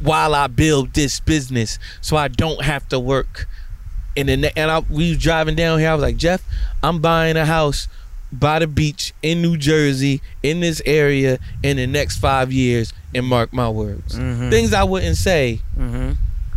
[0.00, 3.46] while I build this business, so I don't have to work.
[4.16, 5.90] And then and I, we was driving down here.
[5.90, 6.42] I was like, Jeff,
[6.82, 7.88] I'm buying a house
[8.32, 12.92] by the beach in New Jersey in this area in the next five years.
[13.14, 14.50] And mark my words, Mhm.
[14.50, 16.12] things I wouldn't say Mm-hmm.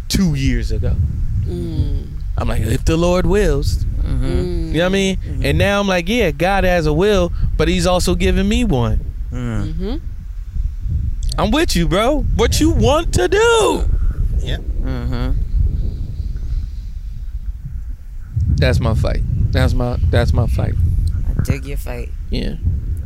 [0.09, 0.95] two years ago.
[1.45, 2.07] Mm.
[2.37, 4.25] I'm like, if the Lord wills, Mm-hmm.
[4.25, 4.67] Mm.
[4.71, 5.17] you know what I mean.
[5.43, 8.99] And now I'm like, yeah, God has a will, but He's also giving me one.
[9.31, 9.73] Mm.
[9.73, 10.01] Mhm.
[11.37, 12.21] I'm with you, bro.
[12.35, 13.85] What you want to do?
[14.39, 14.57] Yeah.
[14.57, 15.31] Mm-hmm.
[18.55, 19.21] That's my fight.
[19.51, 20.73] That's my that's my fight.
[21.27, 22.09] I dig your fight.
[22.29, 22.55] Yeah.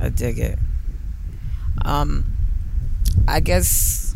[0.02, 0.60] I dig it.
[1.86, 2.26] Um,
[3.28, 4.16] I guess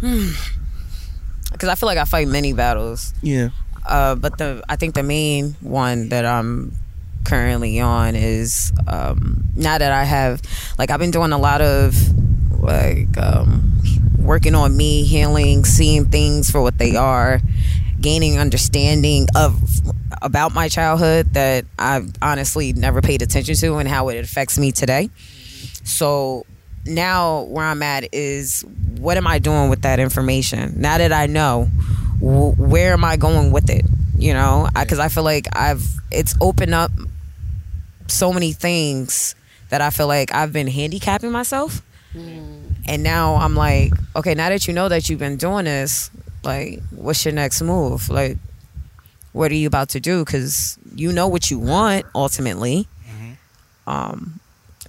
[0.00, 3.14] because I feel like I fight many battles.
[3.22, 3.50] Yeah.
[3.86, 6.72] Uh, but the I think the main one that I'm
[7.24, 10.42] currently on is um, now that I have
[10.78, 11.96] like I've been doing a lot of
[12.60, 13.72] like um,
[14.18, 17.40] working on me, healing, seeing things for what they are,
[18.04, 19.58] gaining understanding of
[20.20, 24.72] about my childhood that I've honestly never paid attention to and how it affects me
[24.72, 25.08] today.
[25.84, 26.44] So
[26.84, 28.62] now where I'm at is
[28.98, 30.74] what am I doing with that information?
[30.82, 31.64] Now that I know,
[32.20, 33.86] wh- where am I going with it?
[34.18, 36.90] You know, because I, feel like I've it's opened up
[38.08, 39.34] so many things
[39.70, 41.80] that I feel like I've been handicapping myself
[42.14, 42.64] mm.
[42.86, 46.10] And now I'm like, okay, now that you know that you've been doing this,
[46.44, 48.08] like, what's your next move?
[48.08, 48.38] Like,
[49.32, 50.24] what are you about to do?
[50.24, 52.86] Because you know what you want ultimately.
[53.86, 54.40] Um,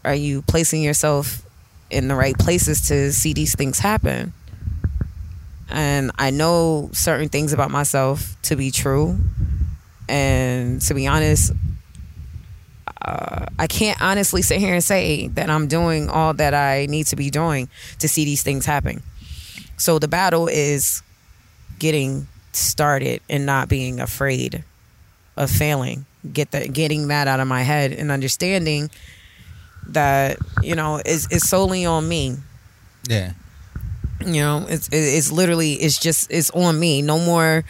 [0.04, 1.42] are you placing yourself
[1.90, 4.34] in the right places to see these things happen?
[5.70, 9.18] And I know certain things about myself to be true.
[10.08, 11.52] And to be honest,
[13.02, 17.08] uh, I can't honestly sit here and say that I'm doing all that I need
[17.08, 17.68] to be doing
[18.00, 19.02] to see these things happen.
[19.78, 21.02] So the battle is
[21.80, 24.64] getting started and not being afraid
[25.38, 26.06] of failing.
[26.32, 28.90] Get that, getting that out of my head and understanding
[29.88, 32.38] that you know is is solely on me.
[33.08, 33.34] Yeah.
[34.26, 37.02] You know, it's it's literally it's just it's on me.
[37.02, 37.64] No more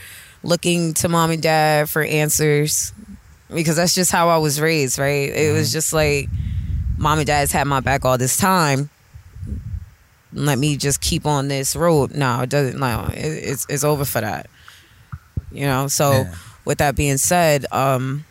[0.43, 2.93] looking to mom and dad for answers
[3.53, 5.31] because that's just how I was raised, right?
[5.31, 5.73] It was mm-hmm.
[5.73, 6.29] just like
[6.97, 8.89] mom and dad's had my back all this time.
[10.35, 12.13] Let me just keep on this road.
[12.13, 12.77] No, it doesn't.
[12.79, 14.49] No, it, it's it's over for that.
[15.51, 15.87] You know.
[15.87, 16.35] So, Yeah.
[16.65, 18.25] with that being said, um,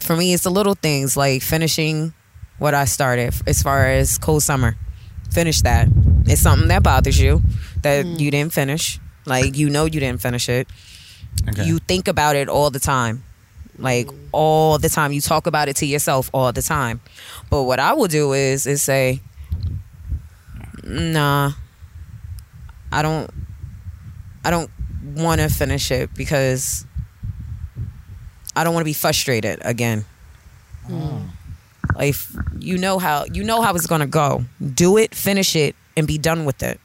[0.00, 2.12] for me, it's the little things like finishing
[2.58, 4.76] what I started as far as cold summer.
[5.32, 5.88] Finish that.
[6.26, 7.42] It's something that bothers you
[7.82, 9.00] that you didn't finish.
[9.26, 10.68] Like you know you didn't finish it.
[11.48, 11.64] Okay.
[11.64, 13.24] You think about it all the time.
[13.78, 15.12] Like all the time.
[15.12, 17.00] You talk about it to yourself all the time.
[17.50, 19.20] But what I will do is is say,
[20.82, 21.52] nah,
[22.90, 23.30] I don't
[24.44, 24.70] I don't
[25.14, 26.84] wanna finish it because
[28.54, 30.04] I don't want to be frustrated again.
[30.86, 31.28] Hmm.
[31.96, 32.16] Like
[32.58, 34.44] you know how you know how it's gonna go.
[34.74, 36.80] Do it, finish it, and be done with it.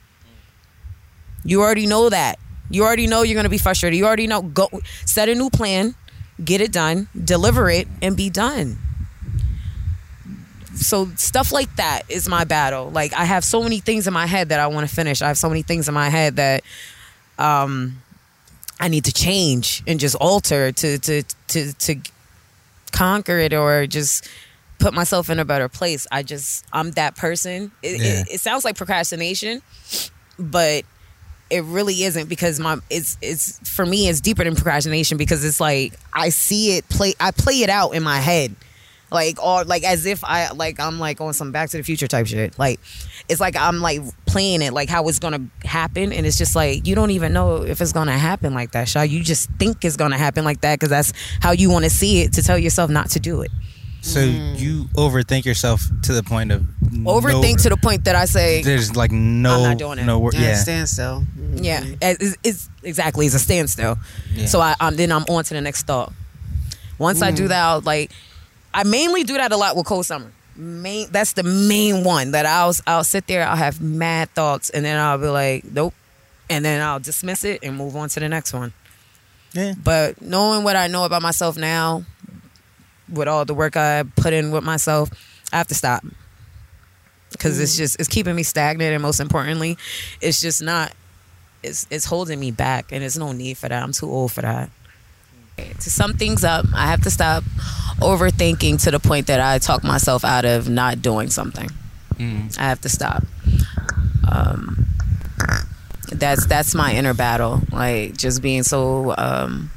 [1.44, 2.40] You already know that.
[2.70, 3.98] You already know you're gonna be frustrated.
[3.98, 4.42] You already know.
[4.42, 4.70] Go
[5.06, 5.96] set a new plan,
[6.44, 8.78] get it done, deliver it, and be done.
[10.78, 12.90] So stuff like that is my battle.
[12.90, 15.22] Like I have so many things in my head that I want to finish.
[15.22, 16.64] I have so many things in my head that
[17.38, 18.02] um
[18.80, 21.96] I need to change and just alter to to to to
[22.92, 24.28] conquer it or just
[24.80, 26.06] put myself in a better place.
[26.12, 27.72] I just I'm that person.
[27.82, 28.22] It, Yeah.
[28.22, 29.62] it, it sounds like procrastination,
[30.38, 30.84] but
[31.50, 35.60] it really isn't because my it's it's for me it's deeper than procrastination because it's
[35.60, 38.56] like I see it play I play it out in my head.
[39.10, 42.08] Like or like as if I like I'm like on some back to the future
[42.08, 42.58] type shit.
[42.60, 42.80] Like
[43.30, 46.86] it's like I'm like playing it like how it's gonna happen and it's just like
[46.86, 49.04] you don't even know if it's gonna happen like that, Shaw.
[49.04, 52.22] You just think it's gonna happen like that because that's how you want to see
[52.22, 53.52] it to tell yourself not to do it.
[54.02, 58.26] So you overthink yourself to the point of Overthink no, to the point that I
[58.26, 59.56] say, There's like no.
[59.56, 60.06] I'm not doing it.
[60.06, 60.20] No.
[60.20, 60.42] wor- Yeah.
[60.42, 60.56] Yeah.
[60.56, 61.26] Standstill.
[61.56, 63.98] yeah, it's, it's exactly it's a standstill.
[64.34, 64.46] Yeah.
[64.46, 66.14] So I um, then I'm on to the next thought.
[66.98, 68.12] Once I do that, I'll, like
[68.78, 70.32] I mainly do that a lot with cold summer.
[70.56, 73.44] Main that's the main one that I'll I'll sit there.
[73.44, 75.96] I'll have mad thoughts, and then I'll be like, nope,
[76.48, 78.74] and then I'll dismiss it and move on to the next one.
[79.54, 79.74] Yeah.
[79.84, 82.04] But knowing what I know about myself now,
[83.12, 85.10] with all the work I put in with myself,
[85.52, 86.04] I have to stop
[87.32, 87.80] because it's mm.
[87.80, 89.76] just it's keeping me stagnant, and most importantly,
[90.22, 90.94] it's just not.
[91.64, 93.82] It's it's holding me back, and there's no need for that.
[93.82, 94.70] I'm too old for that.
[95.58, 97.44] To sum things up, I have to stop
[98.00, 101.70] overthinking to the point that I talk myself out of not doing something.
[102.16, 102.58] Mm.
[102.60, 103.24] I have to stop.
[104.32, 104.86] Um,
[106.12, 107.62] that's that's my inner battle.
[107.72, 109.72] Like just being so um,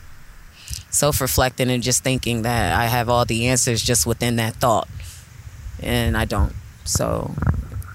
[0.91, 4.89] self-reflecting and just thinking that I have all the answers just within that thought,
[5.83, 6.53] and I don't.
[6.85, 7.35] So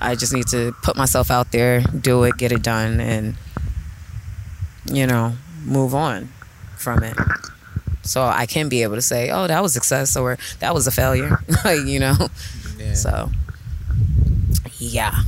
[0.02, 3.36] I just need to put myself out there, do it, get it done, and
[4.86, 5.34] you know,
[5.64, 6.30] move on
[6.78, 7.18] from it.
[8.06, 10.92] So I can be able to say, "Oh, that was success," or "That was a
[10.92, 12.16] failure," like you know.
[12.78, 12.94] Yeah.
[12.94, 13.30] So
[14.80, 15.22] yeah.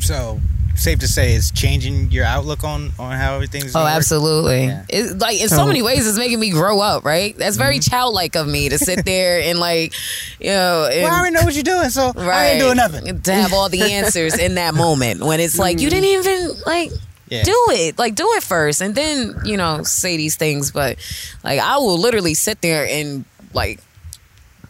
[0.00, 0.40] So
[0.80, 3.76] safe to say it's changing your outlook on on how everything's.
[3.76, 4.64] Oh, absolutely.
[4.64, 4.84] Yeah.
[4.88, 7.04] It's like in so, So- many ways, it's making me grow up.
[7.04, 7.36] Right?
[7.36, 7.90] That's very mm-hmm.
[7.90, 9.94] childlike of me to sit there and like,
[10.40, 13.20] you know, and, Well, I already know what you're doing, so I ain't doing nothing.
[13.20, 16.00] To have all the answers in that moment when it's like you mm-hmm.
[16.00, 16.90] didn't even like
[17.30, 17.44] Yeah.
[17.44, 17.98] do it.
[17.98, 20.72] Like do it first, and then you know say these things.
[20.72, 20.98] But
[21.44, 23.24] like I will literally sit there and
[23.54, 23.80] like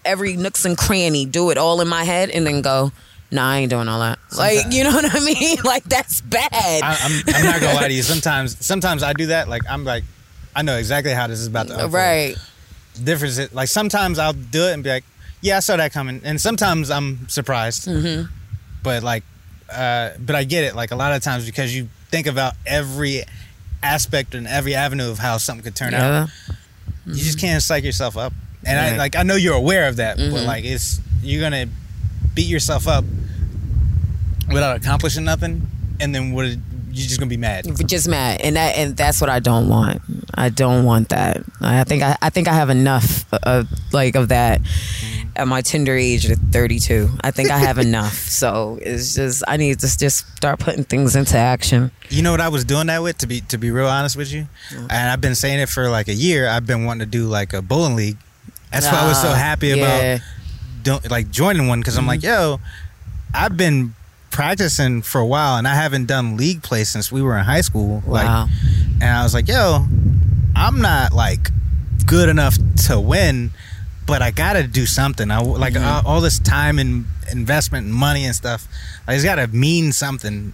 [0.04, 2.92] every nooks and cranny do it all in my head, and then go.
[3.32, 4.18] Nah, I ain't doing all that.
[4.36, 5.58] Like, you know what I mean?
[5.64, 6.50] Like, that's bad.
[6.52, 8.02] I, I'm, I'm not gonna lie to you.
[8.02, 9.48] Sometimes, sometimes I do that.
[9.48, 10.02] Like I'm like,
[10.56, 11.92] I know exactly how this is about to unfold.
[11.92, 12.36] right.
[13.04, 15.04] Difference is like sometimes I'll do it and be like,
[15.42, 17.86] yeah, I saw that coming, and sometimes I'm surprised.
[17.86, 18.32] Mm-hmm.
[18.82, 19.22] But like,
[19.72, 20.74] uh, but I get it.
[20.74, 23.22] Like a lot of times because you think about every
[23.82, 26.54] aspect and every avenue of how something could turn out, Yeah.
[27.14, 28.32] you just can't psych yourself up.
[28.64, 30.46] And I like I know you're aware of that, but Mhm.
[30.46, 31.66] like it's you're gonna
[32.34, 33.04] beat yourself up
[34.52, 35.66] without accomplishing nothing,
[36.00, 36.46] and then what?
[36.92, 37.66] You're just gonna be mad.
[37.86, 40.02] just mad and that and that's what i don't want
[40.34, 44.28] i don't want that i think i, I think i have enough of like of
[44.30, 44.60] that
[45.40, 49.56] at my tender age of 32 i think i have enough so it's just i
[49.56, 53.02] need to just start putting things into action You know what I was doing that
[53.02, 53.18] with?
[53.18, 56.08] To be to be real honest with you, and I've been saying it for like
[56.08, 56.48] a year.
[56.48, 58.16] I've been wanting to do like a bowling league.
[58.72, 59.74] That's why I was so Ah, happy yeah.
[59.76, 60.20] about
[60.82, 62.58] don't like joining one because I'm like, yo,
[63.32, 63.94] I've been
[64.30, 67.60] practicing for a while and I haven't done league play since we were in high
[67.62, 68.02] school.
[68.06, 68.48] Like, wow
[69.00, 69.86] and I was like, yo,
[70.56, 71.50] I'm not like
[72.06, 72.56] good enough
[72.88, 73.50] to win,
[74.10, 75.30] but I gotta do something.
[75.30, 78.66] I like all, all this time and investment and money and stuff.
[79.06, 80.52] I just gotta mean something,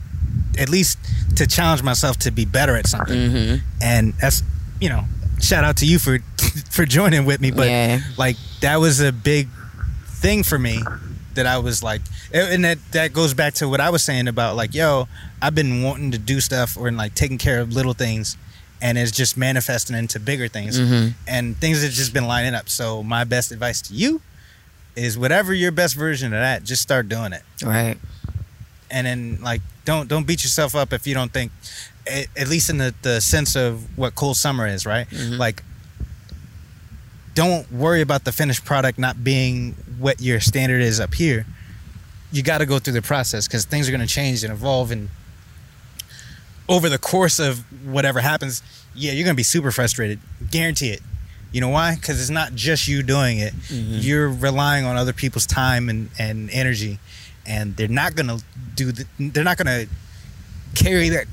[0.59, 0.99] at least
[1.37, 3.17] to challenge myself to be better at something.
[3.17, 3.67] mm-hmm.
[3.81, 4.43] And that's
[4.79, 5.05] you know,
[5.41, 6.19] shout out to you for
[6.71, 7.51] for joining with me.
[7.51, 8.01] But Yeah.
[8.19, 9.49] like that was a big
[10.07, 10.83] thing for me
[11.33, 12.03] that I was like,
[12.35, 15.09] and that that goes back to what I was saying about like, yo,
[15.41, 18.37] I've been wanting to do stuff or like taking care of little things,
[18.83, 21.15] and it's just manifesting into bigger things, Mhm.
[21.27, 22.69] and things have just been lining up.
[22.69, 24.21] So my best advice to you
[24.95, 27.99] is whatever your best version of that, just start doing it, right
[28.89, 31.51] and then like don't don't beat yourself up if you don't think,
[32.07, 35.11] at, least in the the sense of what cool summer is, right?
[35.11, 35.39] Mhm.
[35.39, 35.63] Like
[37.35, 41.45] don't worry about the finished product not being what your standard is up here.
[42.33, 44.91] You got to go through the process because things are going to change and evolve,
[44.91, 45.09] and
[46.69, 48.63] over the course of whatever happens,
[48.95, 50.21] yeah, you're going to be super frustrated.
[50.51, 51.01] Guarantee it.
[51.53, 51.95] You know why?
[51.95, 53.55] Because it's not just you doing it.
[53.71, 56.99] You're relying on other people's time and, and energy,
[57.47, 58.45] and they're not going to
[58.75, 58.93] do.
[58.93, 59.89] The, they're not to
[60.75, 61.27] carry that.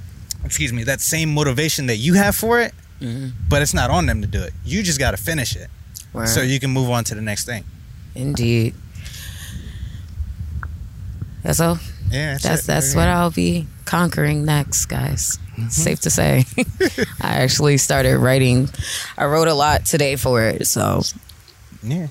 [0.45, 0.83] Excuse me.
[0.83, 3.29] That same motivation that you have for it, mm-hmm.
[3.49, 4.53] but it's not on them to do it.
[4.63, 5.69] You just got to finish it
[6.13, 6.27] Word.
[6.27, 7.63] so you can move on to the next thing.
[8.15, 8.75] indeed
[11.41, 11.79] that's all
[12.09, 12.67] Yeah, that's it.
[12.67, 15.37] that's what I'll be conquering next, guys.
[15.53, 15.69] Mm-hmm.
[15.69, 16.45] Safe to say.
[17.21, 18.69] I actually started writing.
[19.17, 21.01] I wrote a lot today for it, so
[21.83, 22.07] Yeah,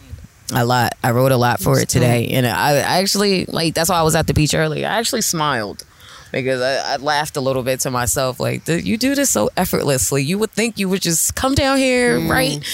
[0.54, 0.92] a lot.
[1.02, 3.74] I wrote a lot for it today, and I, I actually like.
[3.74, 4.86] That's why I was at the beach earlier.
[4.86, 5.84] I actually smiled
[6.30, 8.38] because I, I laughed a little bit to myself.
[8.40, 10.22] Like, you do this so effortlessly.
[10.22, 12.64] You would think you would just come down here, right?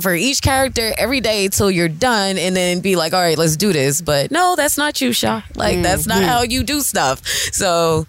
[0.00, 3.56] For each character every day till you're done, and then be like, "All right, let's
[3.56, 5.42] do this." But no, that's not you, Shaw.
[5.56, 7.26] Like, that's not how you do stuff.
[7.26, 8.06] So,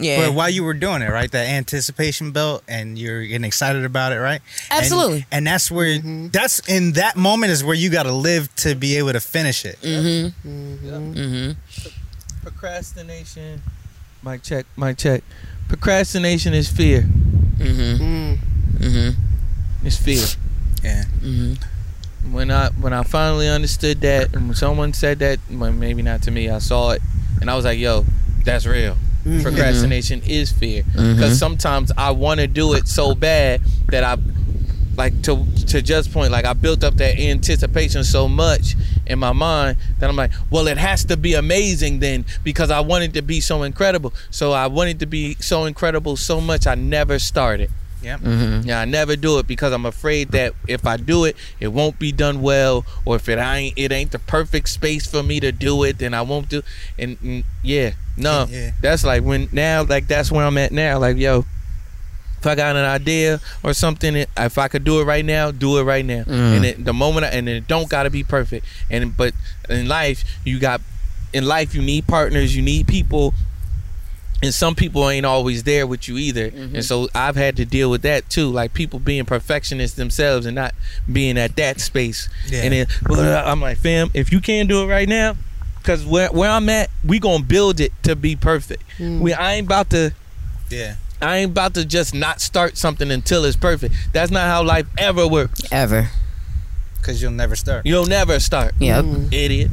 [0.00, 3.84] yeah, but while you were doing it, right, that anticipation built, and you're getting excited
[3.84, 4.40] about it, right?
[4.70, 5.26] Absolutely.
[5.30, 8.96] And, that's where that's in that moment is where you got to live to be
[8.96, 9.80] able to finish it.
[9.80, 10.48] mm-hmm.
[10.48, 11.52] mm-hmm
[12.42, 13.62] Procrastination.
[14.22, 14.66] Mic check.
[14.76, 15.22] Mic check.
[15.68, 17.02] Procrastination is fear.
[17.02, 18.02] Mm-hmm.
[18.02, 18.38] Mm.
[18.78, 19.86] Mm-hmm.
[19.86, 20.24] It's fear.
[20.82, 22.32] Yeah, Mm-hmm.
[22.32, 26.22] When I when I finally understood that, and when someone said that, well, maybe not
[26.24, 27.02] to me, I saw it,
[27.40, 28.04] and I was like, "Yo,
[28.44, 29.42] that's real." Mm-hmm.
[29.42, 31.14] Procrastination is fear mm-hmm.
[31.14, 34.16] because sometimes I want to do it so bad that I
[34.96, 38.74] like to to just point like I built up that anticipation so much
[39.06, 42.80] in my mind that I'm like, well, it has to be amazing then because I
[42.80, 44.12] wanted to be so incredible.
[44.30, 47.70] So I wanted to be so incredible so much I never started.
[48.02, 48.18] Yeah.
[48.18, 48.68] Mm-hmm.
[48.68, 51.98] Yeah, I never do it because I'm afraid that if I do it, it won't
[51.98, 55.52] be done well, or if it ain't it ain't the perfect space for me to
[55.52, 56.62] do it, then I won't do.
[56.98, 58.70] And, and yeah, no, Yeah.
[58.80, 60.98] that's like when now, like that's where I'm at now.
[60.98, 61.44] Like yo,
[62.38, 65.50] if I got an idea or something, it- if I could do it right now,
[65.50, 66.22] do it right now.
[66.24, 66.56] Mm.
[66.56, 68.64] And it, the moment, I, and it don't gotta be perfect.
[68.90, 69.34] And but
[69.68, 70.80] in life, you got
[71.32, 73.34] in life you need partners, you need people
[74.42, 76.80] and some people ain't always there with you either and mm-hmm.
[76.80, 80.74] so i've had to deal with that too like people being perfectionists themselves and not
[81.12, 82.62] being at that space Yeah.
[82.62, 85.36] and then well, i'm like fam if you can't do it right now
[85.78, 89.20] because where, where i'm at we gonna build it to be perfect mm.
[89.20, 90.12] we i ain't about to
[90.70, 90.96] Yeah.
[91.20, 94.86] i ain't about to just not start something until it's perfect that's not how life
[94.98, 96.08] ever works Ever.
[96.94, 97.86] Because you'll never start.
[97.86, 99.04] you'll never start Yep.
[99.04, 99.32] Mm.
[99.32, 99.70] idiot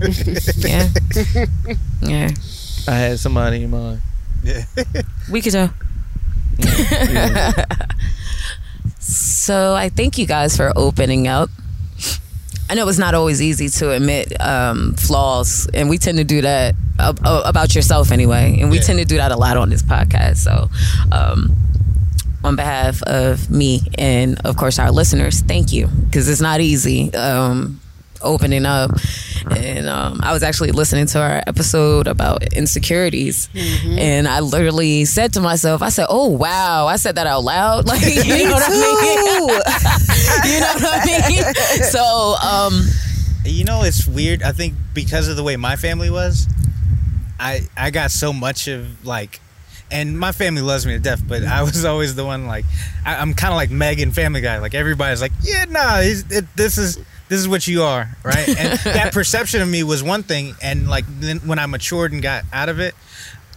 [0.58, 0.88] Yeah.
[2.02, 2.30] yeah.
[2.88, 4.00] I had somebody in mind
[4.44, 4.64] Yeah.
[5.30, 5.68] We could go.
[9.00, 11.50] So I thank you guys for opening up.
[12.70, 16.42] I know it's not always easy to admit um, flaws, and we tend to do
[16.42, 18.82] that ab- ab- about yourself anyway, and we Yeah.
[18.82, 20.36] tend to do that a lot on this podcast.
[20.38, 20.68] So,
[21.10, 21.56] um,
[22.44, 27.12] on behalf of me and of course our listeners, thank you because it's not easy
[27.14, 27.80] um,
[28.22, 28.90] opening up.
[29.56, 35.32] And um, I was actually listening to our episode about insecurities, and I literally said
[35.34, 38.62] to myself, "I said, oh wow!" I said that out loud, like you know what
[38.66, 39.48] I mean?
[40.52, 41.84] you know what I mean?
[41.84, 42.86] So, um,
[43.44, 44.42] You know, it's weird.
[44.42, 46.46] I think because of the way my family was,
[47.40, 49.40] I I got so much of like,
[49.90, 52.66] and my family loves me to death, but I was always the one like,
[53.06, 54.58] I, I'm kind of like Meg in Family Guy.
[54.58, 56.98] Like everybody's like, yeah, nah, he's, it, this is
[57.28, 58.48] this is what you are, right?
[58.58, 62.22] And that perception of me was one thing, and like then when I matured and
[62.22, 62.94] got out of it,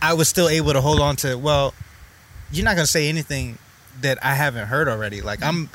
[0.02, 1.38] I was still able to hold on to.
[1.38, 1.74] Well,
[2.52, 3.58] you're not gonna say anything
[4.02, 5.22] that I haven't heard already.
[5.22, 5.70] Like I'm.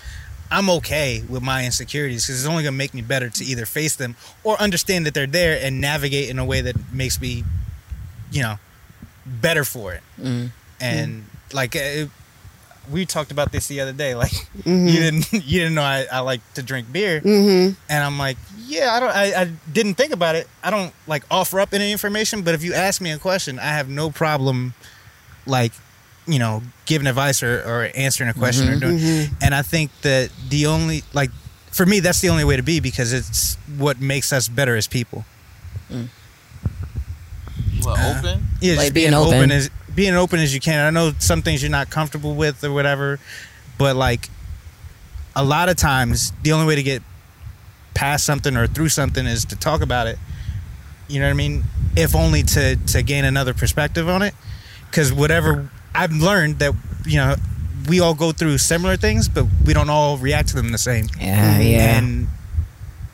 [0.48, 3.96] I'm okay with my insecurities because it's only gonna make me better to either face
[3.96, 7.42] them or understand that they're there and navigate in a way that makes me,
[8.30, 8.60] you know,
[9.26, 10.02] better for it.
[10.20, 10.50] Mm.
[10.80, 12.10] And like it,
[12.90, 14.14] we talked about this the other day.
[14.14, 14.86] Like mm-hmm.
[14.86, 17.74] you didn't you didn't know I, I like to drink beer, Mm-hmm.
[17.88, 19.10] and I'm like, yeah, I don't.
[19.10, 20.48] I, I didn't think about it.
[20.62, 22.42] I don't like offer up any information.
[22.42, 24.74] But if you ask me a question, I have no problem,
[25.46, 25.72] like,
[26.26, 28.80] you know, giving advice or, or answering a question or mm-hmm.
[28.80, 28.98] doing.
[28.98, 29.34] Mm-hmm.
[29.42, 31.30] And I think that the only like,
[31.70, 34.86] for me, that's the only way to be because it's what makes us better as
[34.88, 35.24] people.
[35.90, 36.06] Mm.
[36.06, 36.08] Uh,
[37.84, 38.46] well, open.
[38.60, 39.34] Yeah, Like just being being open.
[39.38, 39.50] open.
[39.52, 40.86] as being open as you can.
[40.86, 43.18] I know some things you're not comfortable with or whatever,
[43.78, 44.28] but like
[45.34, 47.02] a lot of times the only way to get
[47.94, 50.18] past something or through something is to talk about it.
[51.08, 51.64] You know what I mean?
[51.96, 54.34] If only to to gain another perspective on it.
[54.90, 56.74] Because whatever I've learned that
[57.06, 57.34] you know
[57.88, 61.06] we all go through similar things, but we don't all react to them the same.
[61.18, 61.98] Yeah, yeah.
[61.98, 62.28] And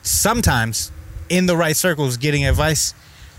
[0.02, 0.90] sometimes
[1.28, 2.94] in the right circles, getting advice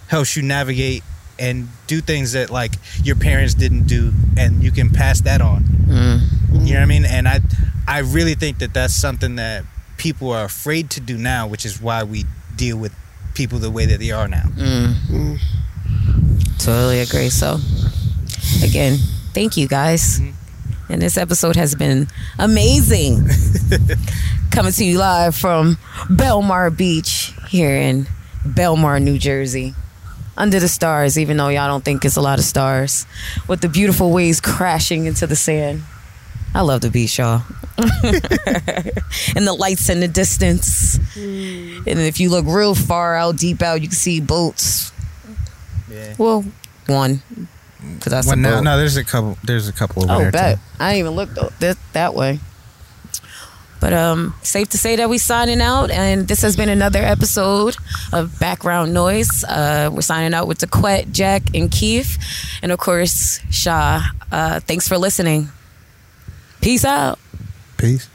[0.07, 1.03] helps you navigate
[1.39, 2.73] and do things that like
[3.03, 5.63] your parents didn't do, and you can pass that on.
[5.63, 6.67] Mm.
[6.67, 7.05] You know what I mean?
[7.05, 7.39] And I,
[7.87, 9.65] I really think that that's something that
[9.97, 12.25] people are afraid to do now, which is why we
[12.55, 12.93] deal with
[13.33, 14.43] people the way that they are now.
[14.55, 15.39] Mm.
[16.59, 17.29] Totally agree.
[17.29, 17.57] So,
[18.63, 18.97] again,
[19.33, 20.19] thank you guys.
[20.89, 22.07] And this episode has been
[22.37, 23.27] amazing.
[24.51, 25.77] Coming to you live from
[26.09, 28.07] Belmar Beach here in
[28.45, 29.73] Belmar, New Jersey.
[30.35, 33.05] Under the stars, even though y'all don't think it's a lot of stars,
[33.47, 35.83] with the beautiful waves crashing into the sand.
[36.55, 37.43] I love the beach, y'all.
[37.77, 40.97] and the lights in the distance.
[41.15, 41.87] Mm.
[41.87, 44.91] And if you look real far out, deep out, you can see boats.
[45.89, 46.15] Yeah.
[46.17, 46.45] Well,
[46.87, 47.21] one,
[47.95, 48.63] because that's Well, a no, boat.
[48.63, 49.37] no, there's a couple.
[49.43, 50.31] There's a couple over oh, there.
[50.31, 50.55] bet.
[50.57, 50.61] too.
[50.79, 52.39] I didn't even look th- that that way.
[53.83, 57.75] But um, safe to say that we're signing out, and this has been another episode
[58.13, 59.43] of Background Noise.
[59.43, 62.17] Uh, we're signing out with Dequette, Jack, and Keith,
[62.61, 64.01] and of course Shaw.
[64.31, 65.49] Uh, thanks for listening.
[66.61, 67.19] Peace out.
[67.75, 68.07] Peace.